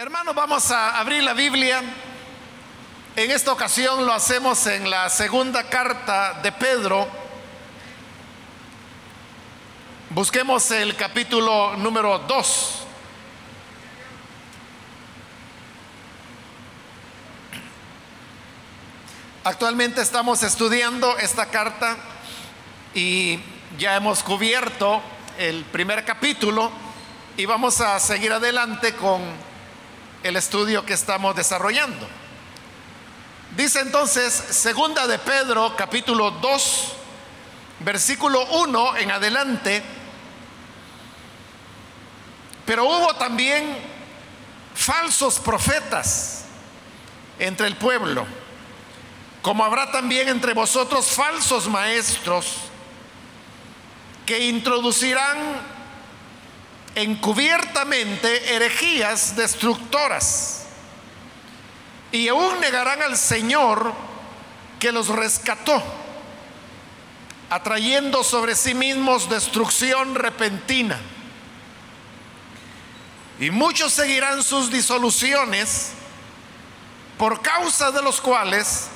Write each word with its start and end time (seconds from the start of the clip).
Hermanos, 0.00 0.32
vamos 0.32 0.70
a 0.70 0.96
abrir 1.00 1.24
la 1.24 1.34
Biblia. 1.34 1.82
En 3.16 3.32
esta 3.32 3.50
ocasión 3.50 4.06
lo 4.06 4.12
hacemos 4.12 4.64
en 4.68 4.88
la 4.88 5.10
segunda 5.10 5.64
carta 5.64 6.34
de 6.34 6.52
Pedro. 6.52 7.08
Busquemos 10.10 10.70
el 10.70 10.94
capítulo 10.94 11.76
número 11.76 12.16
2. 12.16 12.86
Actualmente 19.42 20.00
estamos 20.00 20.44
estudiando 20.44 21.18
esta 21.18 21.46
carta 21.46 21.96
y 22.94 23.40
ya 23.76 23.96
hemos 23.96 24.22
cubierto 24.22 25.02
el 25.38 25.64
primer 25.64 26.04
capítulo 26.04 26.70
y 27.36 27.46
vamos 27.46 27.80
a 27.80 27.98
seguir 27.98 28.32
adelante 28.32 28.94
con 28.94 29.47
el 30.22 30.36
estudio 30.36 30.84
que 30.84 30.94
estamos 30.94 31.34
desarrollando. 31.36 32.06
Dice 33.56 33.80
entonces, 33.80 34.32
segunda 34.32 35.06
de 35.06 35.18
Pedro, 35.18 35.74
capítulo 35.76 36.30
2, 36.30 36.92
versículo 37.80 38.44
1 38.62 38.96
en 38.98 39.10
adelante, 39.10 39.82
pero 42.66 42.84
hubo 42.84 43.14
también 43.14 43.78
falsos 44.74 45.38
profetas 45.38 46.44
entre 47.38 47.66
el 47.66 47.76
pueblo, 47.76 48.26
como 49.42 49.64
habrá 49.64 49.90
también 49.90 50.28
entre 50.28 50.52
vosotros 50.52 51.06
falsos 51.06 51.68
maestros 51.68 52.56
que 54.26 54.46
introducirán 54.46 55.77
encubiertamente 56.94 58.54
herejías 58.54 59.36
destructoras 59.36 60.64
y 62.10 62.28
aún 62.28 62.60
negarán 62.60 63.02
al 63.02 63.16
Señor 63.16 63.92
que 64.78 64.92
los 64.92 65.08
rescató, 65.08 65.82
atrayendo 67.50 68.24
sobre 68.24 68.54
sí 68.54 68.74
mismos 68.74 69.28
destrucción 69.28 70.14
repentina. 70.14 70.98
Y 73.40 73.50
muchos 73.50 73.92
seguirán 73.92 74.42
sus 74.42 74.70
disoluciones, 74.70 75.92
por 77.18 77.42
causa 77.42 77.90
de 77.90 78.02
los 78.02 78.20
cuales 78.20 78.88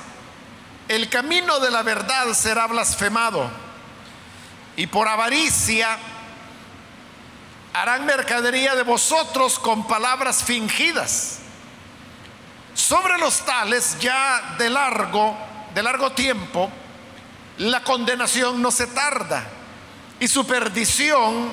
el 0.87 1.09
camino 1.09 1.59
de 1.59 1.71
la 1.71 1.81
verdad 1.83 2.33
será 2.33 2.67
blasfemado, 2.67 3.49
y 4.75 4.87
por 4.87 5.07
avaricia 5.07 5.97
harán 7.73 8.05
mercadería 8.05 8.75
de 8.75 8.83
vosotros 8.83 9.57
con 9.57 9.87
palabras 9.87 10.43
fingidas. 10.43 11.39
Sobre 12.75 13.17
los 13.17 13.39
tales 13.45 13.97
ya 13.99 14.55
de 14.57 14.69
largo, 14.69 15.35
de 15.73 15.83
largo 15.83 16.11
tiempo, 16.11 16.71
la 17.57 17.83
condenación 17.83 18.61
no 18.61 18.71
se 18.71 18.87
tarda 18.87 19.43
y 20.19 20.27
su 20.27 20.45
perdición 20.45 21.49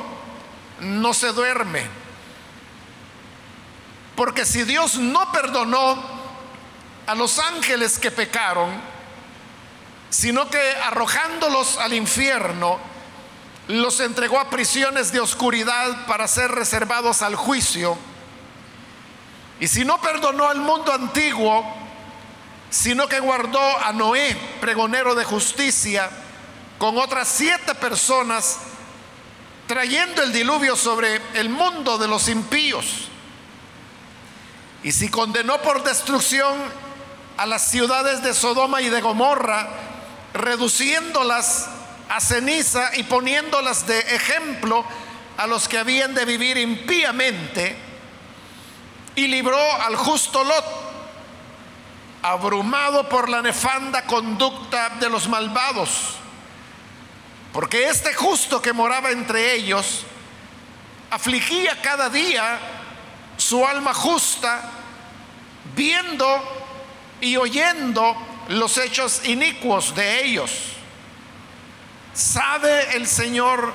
no 0.81 1.15
se 1.15 1.33
duerme. 1.33 1.87
Porque 4.15 4.45
si 4.45 4.65
Dios 4.65 4.97
no 4.97 5.33
perdonó 5.33 6.21
a 7.07 7.15
los 7.15 7.39
ángeles 7.39 7.99
que 7.99 8.11
pecaron, 8.11 8.71
sino 10.11 10.49
que 10.51 10.61
arrojándolos 10.85 11.79
al 11.79 11.95
infierno, 11.95 12.90
los 13.71 14.01
entregó 14.01 14.39
a 14.39 14.51
prisiones 14.51 15.13
de 15.13 15.21
oscuridad 15.21 16.07
para 16.07 16.27
ser 16.27 16.51
reservados 16.51 17.23
al 17.23 17.37
juicio. 17.37 17.97
Y 19.61 19.69
si 19.69 19.85
no 19.85 20.01
perdonó 20.01 20.49
al 20.49 20.59
mundo 20.59 20.93
antiguo, 20.93 21.65
sino 22.71 23.09
que 23.09 23.21
guardó 23.21 23.61
a 23.85 23.93
Noé, 23.93 24.37
pregonero 24.61 25.15
de 25.15 25.25
justicia, 25.25 26.11
con 26.79 26.99
otras 26.99 27.29
siete 27.29 27.75
personas, 27.75 28.59
trayendo 29.67 30.23
el 30.23 30.33
diluvio 30.33 30.75
sobre 30.77 31.21
el 31.35 31.49
mundo 31.49 31.99
de 31.99 32.09
los 32.09 32.29
impíos. 32.29 33.09
Y 34.83 34.93
si 34.93 35.11
condenó 35.11 35.61
por 35.61 35.85
destrucción 35.85 36.59
a 37.37 37.47
las 37.47 37.71
ciudades 37.71 38.23
de 38.23 38.35
Sodoma 38.35 38.81
y 38.81 38.89
de 38.89 39.01
Gomorra, 39.01 39.69
reduciéndolas 40.33 41.69
a 42.11 42.21
ceniza 42.21 42.91
y 42.97 43.05
poniéndolas 43.05 43.87
de 43.87 44.01
ejemplo 44.01 44.85
a 45.37 45.47
los 45.47 45.69
que 45.69 45.79
habían 45.79 46.13
de 46.13 46.25
vivir 46.25 46.59
impíamente, 46.59 47.77
y 49.15 49.29
libró 49.29 49.59
al 49.83 49.95
justo 49.95 50.43
Lot, 50.43 50.65
abrumado 52.23 53.09
por 53.09 53.29
la 53.29 53.41
nefanda 53.41 54.05
conducta 54.07 54.91
de 55.01 55.09
los 55.09 55.29
malvados, 55.29 56.17
porque 57.53 57.89
este 57.89 58.13
justo 58.13 58.61
que 58.61 58.73
moraba 58.73 59.13
entre 59.13 59.55
ellos, 59.55 60.05
afligía 61.11 61.81
cada 61.81 62.09
día 62.09 62.59
su 63.37 63.65
alma 63.65 63.95
justa, 63.95 64.63
viendo 65.77 66.27
y 67.21 67.37
oyendo 67.37 68.17
los 68.49 68.77
hechos 68.79 69.25
inicuos 69.27 69.95
de 69.95 70.25
ellos. 70.25 70.80
¿Sabe 72.21 72.99
el 72.99 73.07
Señor 73.07 73.73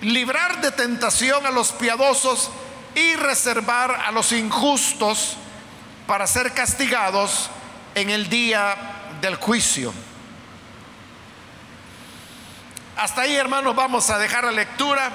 librar 0.00 0.60
de 0.60 0.72
tentación 0.72 1.46
a 1.46 1.52
los 1.52 1.70
piadosos 1.70 2.50
y 2.96 3.14
reservar 3.14 3.92
a 3.92 4.10
los 4.10 4.32
injustos 4.32 5.36
para 6.08 6.26
ser 6.26 6.52
castigados 6.52 7.48
en 7.94 8.10
el 8.10 8.28
día 8.28 8.74
del 9.20 9.36
juicio? 9.36 9.94
Hasta 12.96 13.20
ahí, 13.20 13.36
hermanos, 13.36 13.76
vamos 13.76 14.10
a 14.10 14.18
dejar 14.18 14.42
la 14.42 14.50
lectura. 14.50 15.12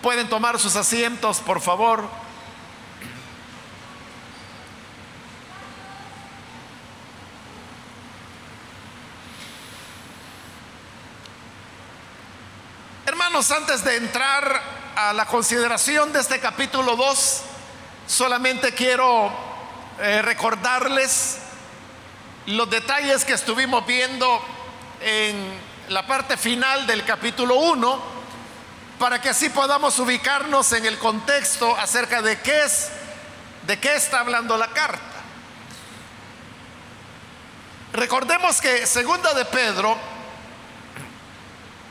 Pueden 0.00 0.30
tomar 0.30 0.58
sus 0.58 0.76
asientos, 0.76 1.40
por 1.40 1.60
favor. 1.60 2.08
Antes 13.32 13.84
de 13.84 13.96
entrar 13.96 14.60
a 14.96 15.12
la 15.12 15.24
consideración 15.24 16.12
de 16.12 16.18
este 16.18 16.40
capítulo 16.40 16.96
2, 16.96 17.42
solamente 18.06 18.74
quiero 18.74 19.32
eh, 20.00 20.20
recordarles 20.20 21.38
los 22.46 22.68
detalles 22.68 23.24
que 23.24 23.32
estuvimos 23.32 23.86
viendo 23.86 24.42
en 25.00 25.58
la 25.88 26.06
parte 26.06 26.36
final 26.36 26.88
del 26.88 27.04
capítulo 27.04 27.54
1, 27.54 28.02
para 28.98 29.22
que 29.22 29.28
así 29.28 29.48
podamos 29.48 29.98
ubicarnos 30.00 30.72
en 30.72 30.84
el 30.84 30.98
contexto 30.98 31.74
acerca 31.76 32.20
de 32.20 32.40
qué 32.40 32.64
es, 32.64 32.90
de 33.62 33.78
qué 33.78 33.94
está 33.94 34.20
hablando 34.20 34.58
la 34.58 34.68
carta. 34.68 35.00
Recordemos 37.92 38.60
que 38.60 38.86
segunda 38.86 39.32
de 39.34 39.44
Pedro 39.44 40.19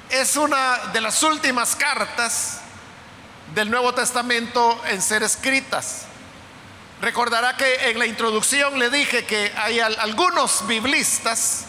es 0.09 0.35
una 0.35 0.77
de 0.91 1.01
las 1.01 1.21
últimas 1.23 1.75
cartas 1.75 2.61
del 3.53 3.69
Nuevo 3.69 3.93
Testamento 3.93 4.81
en 4.87 5.01
ser 5.01 5.23
escritas. 5.23 6.05
Recordará 7.01 7.55
que 7.55 7.89
en 7.89 7.99
la 7.99 8.05
introducción 8.05 8.77
le 8.77 8.89
dije 8.89 9.25
que 9.25 9.53
hay 9.55 9.79
algunos 9.79 10.67
biblistas 10.67 11.65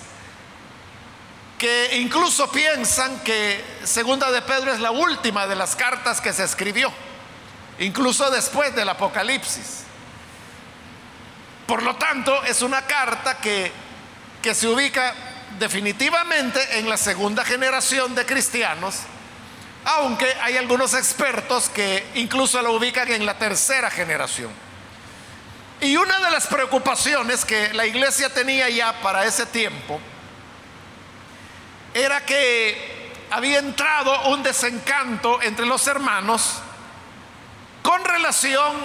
que 1.59 1.99
incluso 1.99 2.51
piensan 2.51 3.21
que 3.21 3.63
Segunda 3.85 4.31
de 4.31 4.41
Pedro 4.43 4.73
es 4.73 4.81
la 4.81 4.91
última 4.91 5.47
de 5.47 5.55
las 5.55 5.77
cartas 5.77 6.21
que 6.21 6.33
se 6.33 6.43
escribió, 6.43 6.91
incluso 7.79 8.31
después 8.31 8.75
del 8.75 8.89
Apocalipsis. 8.89 9.85
Por 11.67 11.83
lo 11.83 11.95
tanto, 11.97 12.43
es 12.45 12.63
una 12.63 12.83
carta 12.87 13.37
que, 13.39 13.71
que 14.43 14.55
se 14.55 14.67
ubica 14.67 15.15
definitivamente 15.59 16.79
en 16.79 16.89
la 16.89 16.97
segunda 16.97 17.45
generación 17.45 18.15
de 18.15 18.25
cristianos, 18.27 18.97
aunque 19.85 20.33
hay 20.43 20.57
algunos 20.57 20.95
expertos 20.95 21.69
que 21.69 22.07
incluso 22.15 22.61
lo 22.63 22.73
ubican 22.73 23.11
en 23.11 23.27
la 23.27 23.39
tercera 23.39 23.91
generación. 23.91 24.51
Y 25.81 25.97
una 25.97 26.19
de 26.21 26.31
las 26.31 26.47
preocupaciones 26.47 27.45
que 27.45 27.73
la 27.73 27.87
iglesia 27.87 28.29
tenía 28.29 28.69
ya 28.69 29.01
para 29.01 29.25
ese 29.25 29.47
tiempo 29.47 29.99
era 31.95 32.25
que 32.25 33.13
había 33.31 33.59
entrado 33.59 34.29
un 34.29 34.43
desencanto 34.43 35.41
entre 35.43 35.65
los 35.65 35.87
hermanos 35.87 36.61
con 37.83 38.05
relación 38.05 38.77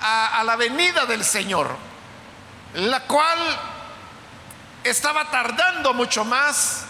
a, 0.00 0.40
a 0.40 0.44
la 0.44 0.56
venida 0.56 1.04
del 1.04 1.22
Señor, 1.22 1.76
la 2.74 3.00
cual 3.04 3.38
estaba 4.84 5.30
tardando 5.30 5.94
mucho 5.94 6.24
más 6.24 6.84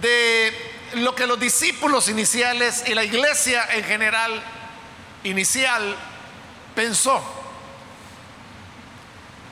de 0.00 0.52
lo 0.94 1.14
que 1.14 1.26
los 1.26 1.38
discípulos 1.38 2.08
iniciales 2.08 2.84
y 2.86 2.94
la 2.94 3.04
iglesia 3.04 3.66
en 3.72 3.84
general 3.84 4.42
inicial 5.24 5.96
pensó. 6.74 7.22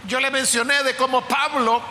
Yo 0.07 0.21
le 0.21 0.31
mencioné 0.31 0.83
de 0.83 0.95
cómo 0.97 1.27
Pablo 1.27 1.83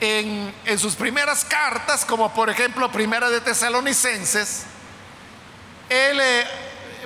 en, 0.00 0.52
sus 0.78 0.94
primeras 0.94 1.44
cartas, 1.44 2.04
como 2.04 2.32
por 2.34 2.50
ejemplo 2.50 2.90
Primera 2.90 3.30
de 3.30 3.40
Tesalonicenses, 3.40 4.64
él 5.88 6.20
eh, 6.20 6.46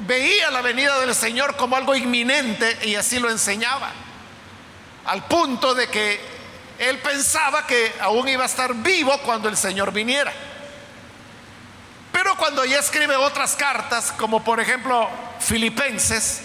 veía 0.00 0.50
la 0.50 0.62
venida 0.62 0.98
del 1.00 1.14
Señor 1.14 1.56
como 1.56 1.76
algo 1.76 1.94
inminente 1.94 2.78
y 2.86 2.94
así 2.94 3.18
lo 3.18 3.30
enseñaba, 3.30 3.90
al 5.04 5.24
punto 5.26 5.74
de 5.74 5.88
que 5.88 6.20
él 6.78 6.98
pensaba 6.98 7.66
que 7.66 7.92
aún 8.00 8.28
iba 8.28 8.42
a 8.42 8.46
estar 8.46 8.74
vivo 8.74 9.16
cuando 9.24 9.48
el 9.48 9.56
Señor 9.56 9.92
viniera. 9.92 10.32
Pero 12.12 12.36
cuando 12.36 12.64
ya 12.64 12.78
escribe 12.78 13.16
otras 13.16 13.56
cartas, 13.56 14.12
como 14.12 14.44
por 14.44 14.60
ejemplo 14.60 15.08
Filipenses, 15.40 16.42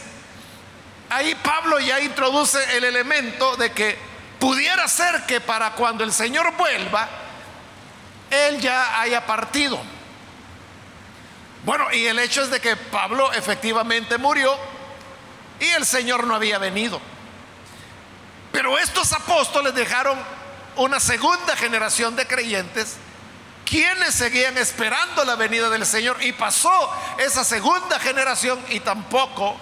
ahí 1.09 1.35
Pablo 1.35 1.79
ya 1.79 1.99
introduce 1.99 2.77
el 2.77 2.83
elemento 2.83 3.55
de 3.57 3.71
que 3.71 3.97
pudiera 4.39 4.87
ser 4.87 5.25
que 5.25 5.41
para 5.41 5.71
cuando 5.71 6.03
el 6.03 6.13
Señor 6.13 6.53
vuelva, 6.55 7.07
Él 8.29 8.61
ya 8.61 9.01
haya 9.01 9.25
partido. 9.25 9.79
Bueno, 11.65 11.91
y 11.91 12.05
el 12.05 12.17
hecho 12.19 12.43
es 12.43 12.49
de 12.49 12.61
que 12.61 12.75
Pablo 12.75 13.33
efectivamente 13.33 14.17
murió 14.17 14.57
y 15.59 15.65
el 15.65 15.85
Señor 15.85 16.25
no 16.25 16.35
había 16.35 16.59
venido. 16.59 17.01
Pero 18.51 18.77
estos 18.77 19.13
apóstoles 19.13 19.73
dejaron 19.73 20.17
una 20.75 20.99
segunda 20.99 21.55
generación 21.55 22.15
de 22.15 22.27
creyentes 22.27 22.97
quienes 23.67 24.15
seguían 24.15 24.57
esperando 24.57 25.25
la 25.25 25.35
venida 25.35 25.69
del 25.69 25.85
Señor 25.85 26.23
y 26.23 26.31
pasó 26.31 26.89
esa 27.17 27.43
segunda 27.43 27.99
generación 27.99 28.57
y 28.69 28.79
tampoco 28.79 29.57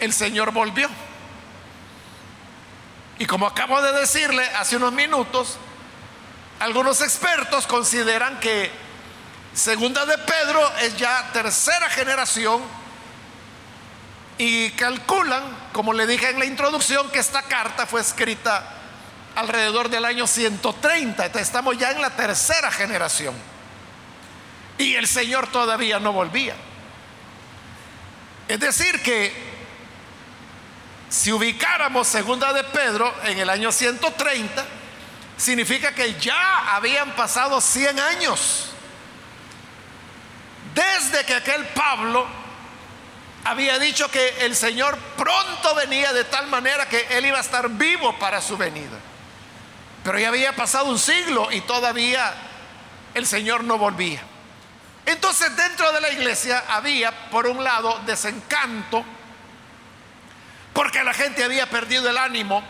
el 0.00 0.14
Señor 0.14 0.50
volvió. 0.50 0.88
Y 3.18 3.26
como 3.26 3.46
acabo 3.46 3.80
de 3.82 3.92
decirle 3.92 4.46
hace 4.56 4.76
unos 4.76 4.92
minutos, 4.92 5.58
algunos 6.58 7.02
expertos 7.02 7.66
consideran 7.66 8.40
que 8.40 8.70
segunda 9.52 10.06
de 10.06 10.16
Pedro 10.16 10.72
es 10.80 10.96
ya 10.96 11.30
tercera 11.32 11.90
generación 11.90 12.62
y 14.38 14.70
calculan, 14.70 15.42
como 15.72 15.92
le 15.92 16.06
dije 16.06 16.30
en 16.30 16.38
la 16.38 16.44
introducción, 16.44 17.10
que 17.10 17.18
esta 17.18 17.42
carta 17.42 17.86
fue 17.86 18.00
escrita 18.00 18.76
alrededor 19.34 19.88
del 19.88 20.04
año 20.04 20.26
130. 20.26 21.26
Estamos 21.26 21.78
ya 21.78 21.92
en 21.92 22.00
la 22.00 22.10
tercera 22.10 22.70
generación. 22.70 23.34
Y 24.78 24.94
el 24.94 25.06
Señor 25.06 25.46
todavía 25.48 25.98
no 25.98 26.12
volvía. 26.12 26.54
Es 28.48 28.60
decir, 28.60 29.02
que 29.02 29.32
si 31.08 31.32
ubicáramos 31.32 32.06
segunda 32.06 32.52
de 32.52 32.64
Pedro 32.64 33.12
en 33.24 33.38
el 33.38 33.48
año 33.48 33.72
130, 33.72 34.64
significa 35.36 35.94
que 35.94 36.18
ya 36.20 36.76
habían 36.76 37.12
pasado 37.16 37.60
100 37.60 37.98
años 38.00 38.70
desde 40.74 41.24
que 41.24 41.34
aquel 41.34 41.64
Pablo 41.68 42.26
había 43.46 43.78
dicho 43.78 44.10
que 44.10 44.44
el 44.44 44.56
Señor 44.56 44.98
pronto 45.16 45.74
venía 45.74 46.12
de 46.12 46.24
tal 46.24 46.46
manera 46.48 46.88
que 46.88 47.06
él 47.10 47.26
iba 47.26 47.38
a 47.38 47.42
estar 47.42 47.68
vivo 47.70 48.18
para 48.18 48.40
su 48.40 48.56
venida. 48.56 48.98
Pero 50.02 50.18
ya 50.18 50.28
había 50.28 50.54
pasado 50.54 50.86
un 50.86 50.98
siglo 50.98 51.50
y 51.52 51.60
todavía 51.62 52.34
el 53.14 53.26
Señor 53.26 53.64
no 53.64 53.78
volvía. 53.78 54.20
Entonces 55.04 55.56
dentro 55.56 55.92
de 55.92 56.00
la 56.00 56.10
iglesia 56.10 56.64
había, 56.68 57.30
por 57.30 57.46
un 57.46 57.62
lado, 57.62 58.00
desencanto 58.06 59.04
porque 60.76 61.02
la 61.02 61.14
gente 61.14 61.42
había 61.42 61.70
perdido 61.70 62.10
el 62.10 62.18
ánimo. 62.18 62.62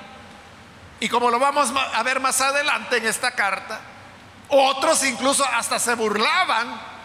Y 1.01 1.09
como 1.09 1.29
lo 1.29 1.41
vamos 1.41 1.73
a 1.93 2.03
ver 2.05 2.21
más 2.21 2.41
adelante 2.41 2.99
en 2.99 3.07
esta 3.07 3.33
carta, 3.33 3.81
otros 4.49 5.03
incluso 5.05 5.45
hasta 5.45 5.81
se 5.81 5.95
burlaban 5.95 6.96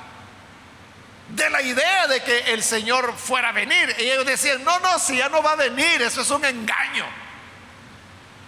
de 1.31 1.49
la 1.49 1.61
idea 1.61 2.07
de 2.07 2.21
que 2.23 2.53
el 2.53 2.63
Señor 2.63 3.15
fuera 3.17 3.49
a 3.49 3.51
venir. 3.53 3.95
Y 3.99 4.03
ellos 4.03 4.25
decían, 4.25 4.63
no, 4.63 4.79
no, 4.79 4.99
si 4.99 5.17
ya 5.17 5.29
no 5.29 5.41
va 5.41 5.53
a 5.53 5.55
venir, 5.55 6.01
eso 6.01 6.21
es 6.21 6.29
un 6.29 6.43
engaño. 6.43 7.05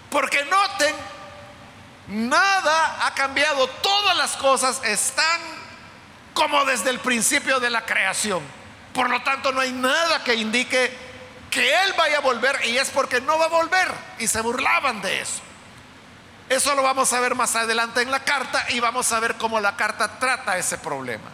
Porque 0.10 0.44
noten, 0.46 0.96
nada 2.08 3.06
ha 3.06 3.14
cambiado, 3.14 3.68
todas 3.68 4.18
las 4.18 4.36
cosas 4.36 4.82
están 4.84 5.42
como 6.34 6.66
desde 6.66 6.90
el 6.90 7.00
principio 7.00 7.60
de 7.60 7.70
la 7.70 7.86
creación. 7.86 8.44
Por 8.94 9.10
lo 9.10 9.22
tanto, 9.24 9.52
no 9.52 9.62
hay 9.62 9.72
nada 9.72 10.24
que 10.24 10.36
indique 10.36 10.96
que 11.50 11.74
Él 11.84 11.94
vaya 11.98 12.18
a 12.18 12.22
volver 12.22 12.60
y 12.66 12.78
es 12.78 12.90
porque 12.90 13.22
no 13.22 13.40
va 13.40 13.46
a 13.46 13.50
volver. 13.50 13.92
Y 14.20 14.28
se 14.28 14.42
burlaban 14.42 15.02
de 15.02 15.22
eso. 15.22 15.42
Eso 16.50 16.76
lo 16.76 16.84
vamos 16.84 17.12
a 17.14 17.20
ver 17.20 17.34
más 17.34 17.56
adelante 17.56 18.02
en 18.02 18.12
la 18.12 18.24
carta 18.24 18.66
y 18.70 18.80
vamos 18.80 19.12
a 19.12 19.20
ver 19.20 19.36
cómo 19.36 19.60
la 19.60 19.76
carta 19.76 20.20
trata 20.20 20.58
ese 20.58 20.78
problema. 20.78 21.33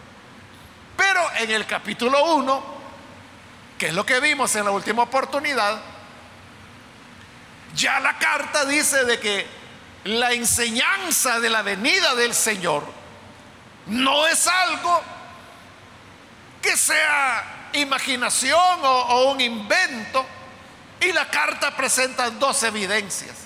Pero 1.00 1.22
en 1.38 1.50
el 1.52 1.66
capítulo 1.66 2.36
1, 2.36 2.64
que 3.78 3.88
es 3.88 3.94
lo 3.94 4.06
que 4.06 4.20
vimos 4.20 4.54
en 4.58 4.66
la 4.66 4.72
última 4.72 5.04
oportunidad, 5.04 5.80
ya 7.74 8.02
la 8.02 8.18
carta 8.18 8.66
dice 8.66 9.06
de 9.06 9.18
que 9.18 9.48
la 10.04 10.34
enseñanza 10.34 11.40
de 11.40 11.50
la 11.50 11.62
venida 11.62 12.16
del 12.16 12.34
Señor 12.34 12.84
no 13.86 14.28
es 14.28 14.46
algo 14.46 15.02
que 16.62 16.76
sea 16.76 17.70
imaginación 17.72 18.80
o, 18.84 19.32
un 19.32 19.40
invento. 19.40 20.26
Y 21.00 21.14
la 21.14 21.30
carta 21.30 21.78
presenta 21.78 22.30
dos 22.30 22.62
evidencias. 22.64 23.38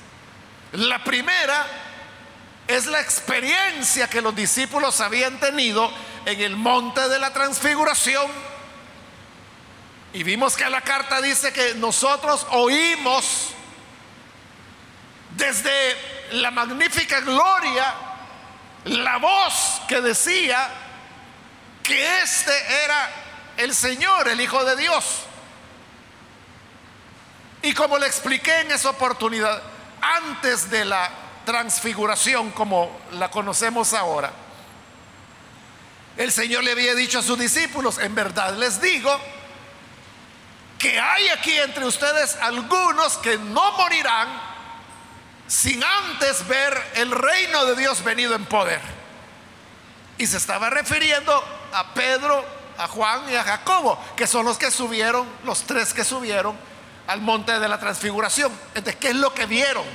La 0.72 1.04
primera 1.04 1.68
es 2.68 2.88
la 2.88 3.00
experiencia 3.00 4.10
que 4.10 4.22
los 4.22 4.36
discípulos 4.36 5.00
habían 5.02 5.40
tenido 5.40 5.92
en 6.26 6.42
el 6.42 6.56
monte 6.56 7.08
de 7.10 7.20
la 7.20 7.34
transfiguración. 7.34 8.30
Y 10.14 10.24
vimos 10.24 10.56
que 10.56 10.70
la 10.70 10.82
carta 10.82 11.22
dice 11.22 11.52
que 11.52 11.74
nosotros 11.76 12.46
oímos 12.52 13.50
desde 15.32 15.72
la 16.34 16.52
magnífica 16.52 17.20
gloria 17.22 17.94
la 18.86 19.18
voz 19.18 19.82
que 19.88 20.02
decía 20.02 20.70
que 21.82 22.22
este 22.22 22.54
era 22.84 23.10
el 23.58 23.74
Señor, 23.74 24.28
el 24.28 24.40
Hijo 24.42 24.64
de 24.64 24.76
Dios. 24.76 25.22
Y 27.62 27.74
como 27.74 27.98
le 27.98 28.08
expliqué 28.08 28.62
en 28.62 28.72
esa 28.72 28.90
oportunidad, 28.90 29.62
antes 30.02 30.70
de 30.70 30.84
la 30.86 31.10
transfiguración 31.46 32.52
como 32.52 33.00
la 33.14 33.32
conocemos 33.32 33.94
ahora, 33.94 34.32
el 36.18 36.32
Señor 36.32 36.64
le 36.64 36.72
había 36.72 36.96
dicho 36.96 37.20
a 37.20 37.24
sus 37.24 37.40
discípulos, 37.40 37.98
en 37.98 38.14
verdad 38.14 38.56
les 38.56 38.80
digo, 38.82 39.20
que 40.78 41.00
hay 41.00 41.30
aquí 41.30 41.54
entre 41.58 41.86
ustedes 41.86 42.36
algunos 42.42 43.18
que 43.20 43.38
no 43.38 43.72
morirán 43.78 44.28
sin 45.48 45.82
antes 45.84 46.46
ver 46.48 46.78
el 46.96 47.12
reino 47.12 47.66
de 47.66 47.76
Dios 47.76 48.04
venido 48.04 48.36
en 48.36 48.46
poder. 48.46 48.82
Y 50.18 50.28
se 50.28 50.38
estaba 50.38 50.70
refiriendo 50.70 51.34
a 51.72 51.94
Pedro, 51.94 52.44
a 52.78 52.88
Juan 52.88 53.22
y 53.32 53.36
a 53.36 53.44
Jacobo, 53.44 53.98
que 54.16 54.28
son 54.28 54.46
los 54.46 54.58
que 54.58 54.72
subieron, 54.72 55.28
los 55.46 55.64
tres 55.64 55.94
que 55.94 56.04
subieron 56.04 56.58
al 57.08 57.22
monte 57.22 57.60
de 57.60 57.68
la 57.68 57.80
transfiguración. 57.80 58.52
Entonces, 58.76 58.98
¿qué 58.98 59.10
es 59.10 59.16
lo 59.16 59.34
que 59.34 59.46
vieron? 59.46 59.86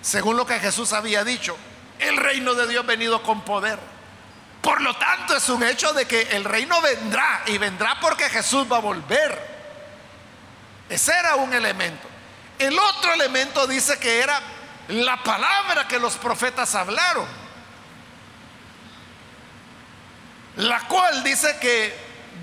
Según 0.00 0.36
lo 0.36 0.46
que 0.46 0.58
Jesús 0.58 0.92
había 0.92 1.24
dicho, 1.24 1.56
el 1.98 2.16
reino 2.16 2.54
de 2.54 2.66
Dios 2.66 2.84
venido 2.84 3.22
con 3.22 3.42
poder. 3.42 3.78
Por 4.62 4.80
lo 4.80 4.94
tanto, 4.94 5.36
es 5.36 5.46
un 5.50 5.62
hecho 5.62 5.92
de 5.92 6.06
que 6.06 6.22
el 6.22 6.44
reino 6.44 6.80
vendrá 6.80 7.42
y 7.46 7.58
vendrá 7.58 8.00
porque 8.00 8.30
Jesús 8.30 8.66
va 8.70 8.78
a 8.78 8.80
volver. 8.80 9.52
Ese 10.88 11.12
era 11.12 11.36
un 11.36 11.52
elemento. 11.52 12.08
El 12.58 12.78
otro 12.78 13.12
elemento 13.12 13.66
dice 13.66 13.98
que 13.98 14.20
era 14.20 14.40
la 14.88 15.22
palabra 15.22 15.86
que 15.86 15.98
los 15.98 16.16
profetas 16.16 16.74
hablaron. 16.74 17.42
la 20.56 20.80
cual 20.86 21.22
dice 21.22 21.56
que 21.60 21.94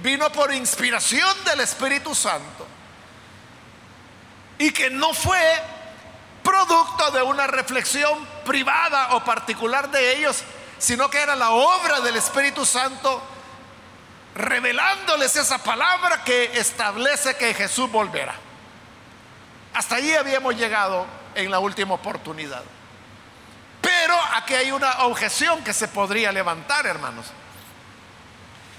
vino 0.01 0.31
por 0.31 0.53
inspiración 0.53 1.43
del 1.45 1.61
Espíritu 1.61 2.15
Santo 2.15 2.67
y 4.57 4.71
que 4.71 4.89
no 4.89 5.13
fue 5.13 5.39
producto 6.43 7.11
de 7.11 7.21
una 7.21 7.47
reflexión 7.47 8.25
privada 8.45 9.15
o 9.15 9.23
particular 9.23 9.89
de 9.91 10.17
ellos, 10.17 10.43
sino 10.79 11.09
que 11.09 11.19
era 11.19 11.35
la 11.35 11.51
obra 11.51 11.99
del 11.99 12.15
Espíritu 12.15 12.65
Santo 12.65 13.21
revelándoles 14.33 15.35
esa 15.35 15.57
palabra 15.57 16.23
que 16.23 16.57
establece 16.57 17.35
que 17.35 17.53
Jesús 17.53 17.91
volverá. 17.91 18.33
Hasta 19.73 19.97
allí 19.97 20.13
habíamos 20.15 20.55
llegado 20.55 21.05
en 21.35 21.51
la 21.51 21.59
última 21.59 21.93
oportunidad. 21.93 22.63
Pero 23.81 24.15
aquí 24.33 24.55
hay 24.55 24.71
una 24.71 25.03
objeción 25.03 25.63
que 25.63 25.73
se 25.73 25.87
podría 25.87 26.31
levantar, 26.31 26.85
hermanos. 26.85 27.27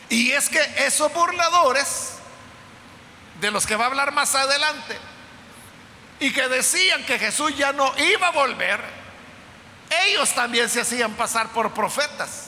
Y 0.08 0.32
es 0.32 0.48
que 0.48 0.60
esos 0.78 1.12
burladores 1.12 2.14
de 3.40 3.50
los 3.50 3.66
que 3.66 3.76
va 3.76 3.84
a 3.84 3.88
hablar 3.88 4.12
más 4.12 4.34
adelante, 4.34 4.98
y 6.18 6.32
que 6.32 6.48
decían 6.48 7.04
que 7.04 7.18
Jesús 7.18 7.56
ya 7.56 7.72
no 7.72 7.92
iba 7.96 8.28
a 8.28 8.32
volver, 8.32 8.99
ellos 9.90 10.32
también 10.34 10.68
se 10.68 10.80
hacían 10.80 11.12
pasar 11.14 11.48
por 11.48 11.72
profetas. 11.72 12.46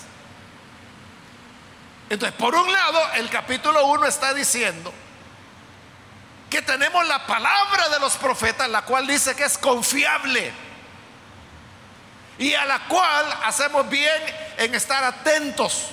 Entonces, 2.08 2.38
por 2.38 2.54
un 2.54 2.70
lado, 2.70 3.00
el 3.14 3.28
capítulo 3.30 3.86
1 3.86 4.06
está 4.06 4.32
diciendo 4.32 4.92
que 6.48 6.62
tenemos 6.62 7.06
la 7.08 7.26
palabra 7.26 7.88
de 7.88 7.98
los 7.98 8.16
profetas, 8.16 8.68
la 8.68 8.82
cual 8.82 9.06
dice 9.06 9.34
que 9.34 9.44
es 9.44 9.56
confiable 9.56 10.52
y 12.38 12.54
a 12.54 12.64
la 12.66 12.80
cual 12.80 13.26
hacemos 13.44 13.88
bien 13.88 14.22
en 14.58 14.74
estar 14.74 15.02
atentos. 15.02 15.86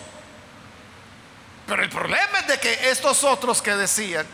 Pero 1.66 1.84
el 1.84 1.90
problema 1.90 2.40
es 2.40 2.48
de 2.48 2.60
que 2.60 2.90
estos 2.90 3.24
otros 3.24 3.62
que 3.62 3.76
decían 3.76 4.28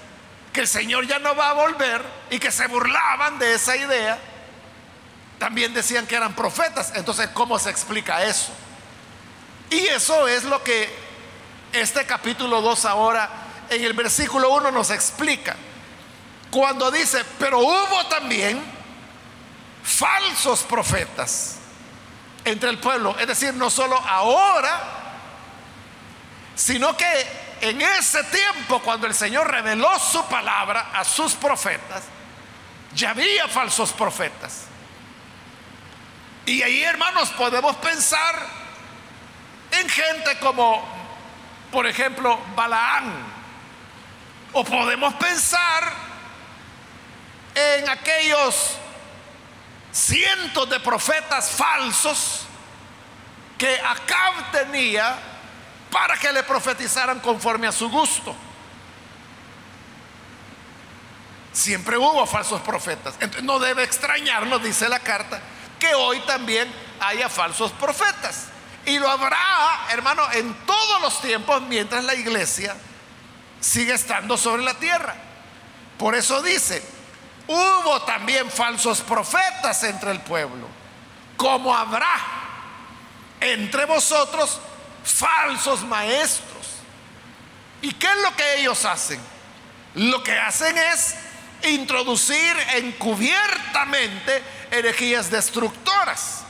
que 0.53 0.62
el 0.62 0.67
Señor 0.67 1.05
ya 1.05 1.19
no 1.19 1.36
va 1.36 1.50
a 1.50 1.53
volver 1.53 2.01
y 2.29 2.39
que 2.39 2.51
se 2.51 2.67
burlaban 2.67 3.38
de 3.38 3.53
esa 3.53 3.75
idea, 3.75 4.17
también 5.39 5.74
decían 5.74 6.08
que 6.08 6.15
eran 6.15 6.36
profetas. 6.36 6.94
Entonces, 6.96 7.30
¿cómo 7.34 7.60
se 7.60 7.70
explica 7.70 8.24
eso? 8.24 8.51
Y 9.70 9.80
eso 9.88 10.27
es 10.27 10.44
lo 10.44 10.63
que 10.63 10.89
este 11.74 12.06
capítulo 12.06 12.62
2 12.62 12.86
ahora 12.86 13.30
en 13.70 13.84
el 13.84 13.94
versículo 13.94 14.51
1 14.51 14.72
nos 14.72 14.89
explica. 14.92 15.56
Cuando 16.51 16.89
dice, 16.92 17.24
pero 17.39 17.60
hubo 17.60 18.06
también 18.08 18.63
falsos 19.84 20.62
profetas 20.63 21.58
entre 22.46 22.70
el 22.70 22.77
pueblo. 22.80 23.15
Es 23.20 23.27
decir, 23.27 23.54
no 23.54 23.70
solo 23.70 23.98
ahora, 23.98 24.80
sino 26.56 26.96
que 26.96 27.46
en 27.62 27.82
ese 27.82 28.24
tiempo, 28.25 28.80
cuando 28.82 29.08
el 29.08 29.13
Señor 29.13 29.50
reveló 29.50 29.89
su 30.00 30.24
palabra 30.25 30.92
a 30.94 31.04
sus 31.04 31.34
profetas, 31.34 32.04
ya 32.94 33.10
había 33.10 33.48
falsos 33.48 33.92
profetas. 33.92 34.65
Y 36.46 36.62
ahí, 36.62 36.84
hermanos, 36.84 37.30
podemos 37.32 37.75
pensar 37.78 38.48
en 39.72 39.90
gente 39.90 40.38
como, 40.40 40.84
por 41.72 41.88
ejemplo, 41.88 42.40
Balaán. 42.56 43.36
O 44.54 44.64
podemos 44.64 45.14
pensar 45.16 45.92
en 47.56 47.90
aquellos 47.90 48.78
cientos 49.92 50.70
de 50.70 50.80
profetas 50.80 51.50
falsos 51.50 52.46
que 53.58 53.80
Acab 53.80 54.52
tenía 54.52 55.18
para 55.92 56.18
que 56.18 56.32
le 56.32 56.44
profetizaran 56.44 57.20
conforme 57.20 57.68
a 57.68 57.72
su 57.72 57.90
gusto. 57.90 58.36
Siempre 61.54 61.98
hubo 61.98 62.25
falsos 62.25 62.62
profetas. 62.62 63.16
Entonces 63.16 63.44
no 63.44 63.60
debe 63.60 63.84
extrañarnos, 63.84 64.62
dice 64.62 64.90
la 64.90 65.00
carta, 65.00 65.42
que 65.79 65.94
hoy 65.94 66.20
también 66.22 66.72
haya 67.00 67.29
falsos 67.29 67.72
profetas. 67.74 68.48
Y 68.86 69.00
lo 69.00 69.10
habrá, 69.10 69.88
hermano, 69.89 70.24
en 70.34 70.53
todos 70.65 71.01
los 71.01 71.22
tiempos 71.22 71.62
mientras 71.63 72.03
la 72.03 72.13
iglesia 72.13 72.75
sigue 73.60 73.94
estando 73.94 74.38
sobre 74.38 74.63
la 74.63 74.75
tierra. 74.75 75.15
Por 75.98 76.13
eso 76.13 76.41
dice, 76.41 76.84
hubo 77.48 78.01
también 78.03 78.50
falsos 78.51 79.01
profetas 79.01 79.84
entre 79.84 80.12
el 80.12 80.20
pueblo, 80.20 80.67
como 81.36 81.75
habrá 81.75 82.15
entre 83.39 83.86
vosotros 83.86 84.60
falsos 85.03 85.84
maestros. 85.84 86.67
¿Y 87.82 87.91
qué 87.94 88.08
es 88.08 88.17
lo 88.17 88.36
que 88.36 88.60
ellos 88.60 88.86
hacen? 88.86 89.20
Lo 89.96 90.24
que 90.24 90.38
hacen 90.38 90.77
es 90.77 91.15
introducir 91.63 92.55
encubiertamente 92.75 94.44
herejías 94.72 95.29
destructoras. 95.29 96.43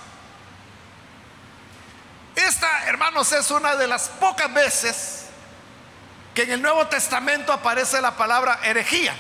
Esta, 2.35 2.85
hermanos, 2.87 3.31
es 3.31 3.49
una 3.51 3.75
de 3.75 3.87
las 3.87 4.09
pocas 4.09 4.53
veces 4.53 5.25
que 6.33 6.43
en 6.43 6.51
el 6.51 6.61
Nuevo 6.61 6.85
Testamento 6.87 7.53
aparece 7.53 8.01
la 8.01 8.17
palabra 8.17 8.59
herejía. 8.63 9.15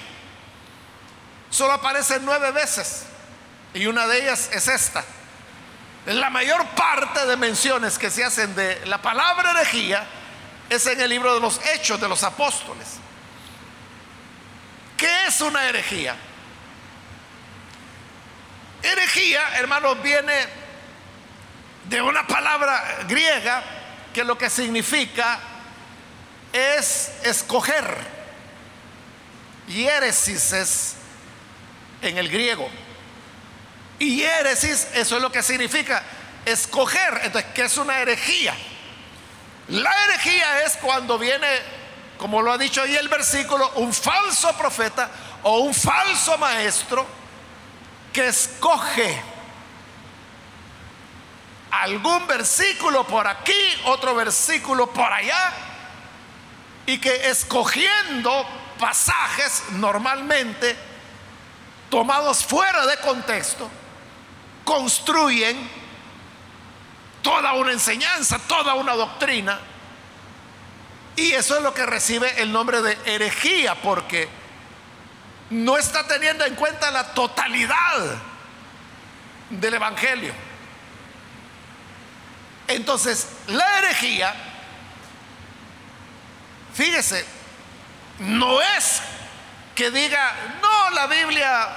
Solo 1.49 1.73
aparece 1.73 2.19
nueve 2.21 2.51
veces 2.51 3.05
y 3.73 3.85
una 3.87 4.05
de 4.07 4.23
ellas 4.23 4.49
es 4.51 4.67
esta. 4.67 5.03
La 6.05 6.29
mayor 6.29 6.65
parte 6.69 7.25
de 7.25 7.37
menciones 7.37 7.97
que 7.97 8.11
se 8.11 8.23
hacen 8.23 8.53
de 8.55 8.85
la 8.85 9.01
palabra 9.01 9.51
herejía 9.51 10.05
es 10.69 10.85
en 10.87 10.99
el 10.99 11.09
libro 11.09 11.33
de 11.33 11.39
los 11.39 11.59
Hechos 11.65 11.99
de 11.99 12.09
los 12.09 12.23
Apóstoles. 12.23 12.99
¿Qué 14.97 15.27
es 15.27 15.41
una 15.41 15.65
herejía? 15.65 16.15
Herejía, 18.85 19.57
hermanos, 19.57 20.01
viene 20.03 20.33
de 21.85 22.01
una 22.01 22.27
palabra 22.27 22.99
griega 23.07 23.63
que 24.13 24.23
lo 24.23 24.37
que 24.37 24.47
significa 24.47 25.39
es 26.53 27.11
escoger. 27.23 27.97
Y 29.67 29.85
héresis 29.85 30.53
es 30.53 30.95
en 32.03 32.19
el 32.19 32.29
griego. 32.29 32.69
Y 33.97 34.21
heresis, 34.21 34.87
eso 34.93 35.15
es 35.15 35.21
lo 35.21 35.31
que 35.31 35.41
significa 35.41 36.03
escoger. 36.45 37.21
Entonces, 37.23 37.51
¿qué 37.55 37.63
es 37.63 37.77
una 37.77 37.99
herejía? 37.99 38.55
La 39.69 39.91
herejía 40.05 40.63
es 40.63 40.77
cuando 40.77 41.17
viene, 41.17 41.47
como 42.19 42.43
lo 42.43 42.51
ha 42.51 42.57
dicho 42.59 42.83
ahí 42.83 42.95
el 42.95 43.09
versículo, 43.09 43.67
un 43.77 43.91
falso 43.91 44.55
profeta 44.55 45.09
o 45.41 45.61
un 45.61 45.73
falso 45.73 46.37
maestro 46.37 47.24
que 48.15 48.27
escoge 48.27 49.21
algún 51.69 52.25
versículo 52.27 53.05
por 53.05 53.27
aquí, 53.27 53.51
otro 53.83 54.15
versículo 54.15 54.87
por 54.87 55.11
allá, 55.11 55.51
y 56.85 56.97
que 56.97 57.29
escogiendo 57.29 58.47
pasajes 58.79 59.63
normalmente 59.71 60.77
tomados 61.89 62.45
fuera 62.45 62.85
de 62.85 62.95
contexto, 62.99 63.69
construyen 64.63 65.69
toda 67.21 67.51
una 67.51 67.73
enseñanza, 67.73 68.39
toda 68.47 68.75
una 68.75 68.93
doctrina. 68.93 69.59
Y 71.17 71.33
eso 71.33 71.57
es 71.57 71.63
lo 71.63 71.73
que 71.73 71.85
recibe 71.85 72.41
el 72.41 72.53
nombre 72.53 72.81
de 72.81 72.97
herejía, 73.03 73.75
porque 73.75 74.29
no 75.49 75.77
está 75.77 76.07
teniendo 76.07 76.45
en 76.45 76.55
cuenta 76.55 76.91
la 76.91 77.13
totalidad 77.13 78.15
del 79.49 79.73
Evangelio. 79.73 80.33
Entonces, 82.67 83.27
la 83.47 83.79
herejía, 83.79 84.33
fíjese, 86.73 87.25
no 88.19 88.61
es 88.61 89.01
que 89.75 89.91
diga, 89.91 90.33
no, 90.61 90.89
la 90.91 91.07
Biblia 91.07 91.67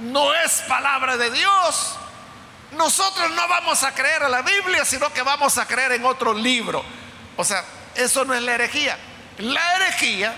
no 0.00 0.32
es 0.34 0.62
palabra 0.68 1.16
de 1.16 1.30
Dios. 1.30 1.96
Nosotros 2.72 3.30
no 3.32 3.48
vamos 3.48 3.82
a 3.82 3.92
creer 3.92 4.22
a 4.22 4.28
la 4.28 4.42
Biblia, 4.42 4.84
sino 4.84 5.12
que 5.12 5.22
vamos 5.22 5.58
a 5.58 5.66
creer 5.66 5.92
en 5.92 6.04
otro 6.04 6.32
libro. 6.32 6.84
O 7.36 7.44
sea, 7.44 7.64
eso 7.94 8.24
no 8.24 8.34
es 8.34 8.42
la 8.42 8.54
herejía. 8.54 8.96
La 9.38 9.76
herejía, 9.76 10.34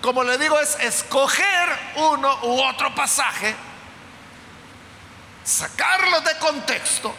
como 0.00 0.24
le 0.24 0.38
digo, 0.38 0.58
es 0.58 0.76
escoger 0.80 1.78
uno 1.96 2.38
u 2.42 2.62
otro 2.62 2.94
pasaje, 2.94 3.54
sacarlo 5.44 6.20
de 6.22 6.38
contexto 6.38 7.14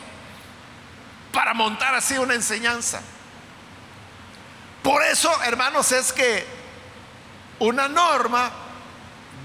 para 1.32 1.54
montar 1.54 1.94
así 1.94 2.18
una 2.18 2.34
enseñanza. 2.34 3.02
Por 4.82 5.04
eso, 5.04 5.32
hermanos, 5.44 5.92
es 5.92 6.12
que 6.12 6.46
una 7.60 7.88
norma 7.88 8.52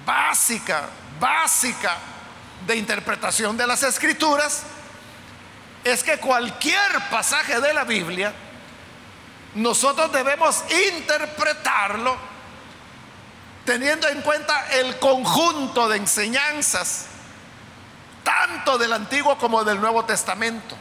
básica 0.06 0.88
básica 1.20 1.96
de 2.66 2.76
interpretación 2.76 3.56
de 3.56 3.66
las 3.66 3.82
escrituras 3.82 4.62
es 5.84 6.02
que 6.02 6.18
cualquier 6.18 7.08
pasaje 7.10 7.60
de 7.60 7.72
la 7.72 7.84
Biblia 7.84 8.32
nosotros 9.54 10.12
debemos 10.12 10.64
interpretarlo 10.88 12.35
teniendo 13.66 14.08
en 14.08 14.22
cuenta 14.22 14.68
el 14.70 14.98
conjunto 14.98 15.88
de 15.88 15.98
enseñanzas, 15.98 17.06
tanto 18.22 18.78
del 18.78 18.92
Antiguo 18.92 19.36
como 19.36 19.64
del 19.64 19.80
Nuevo 19.80 20.04
Testamento. 20.04 20.76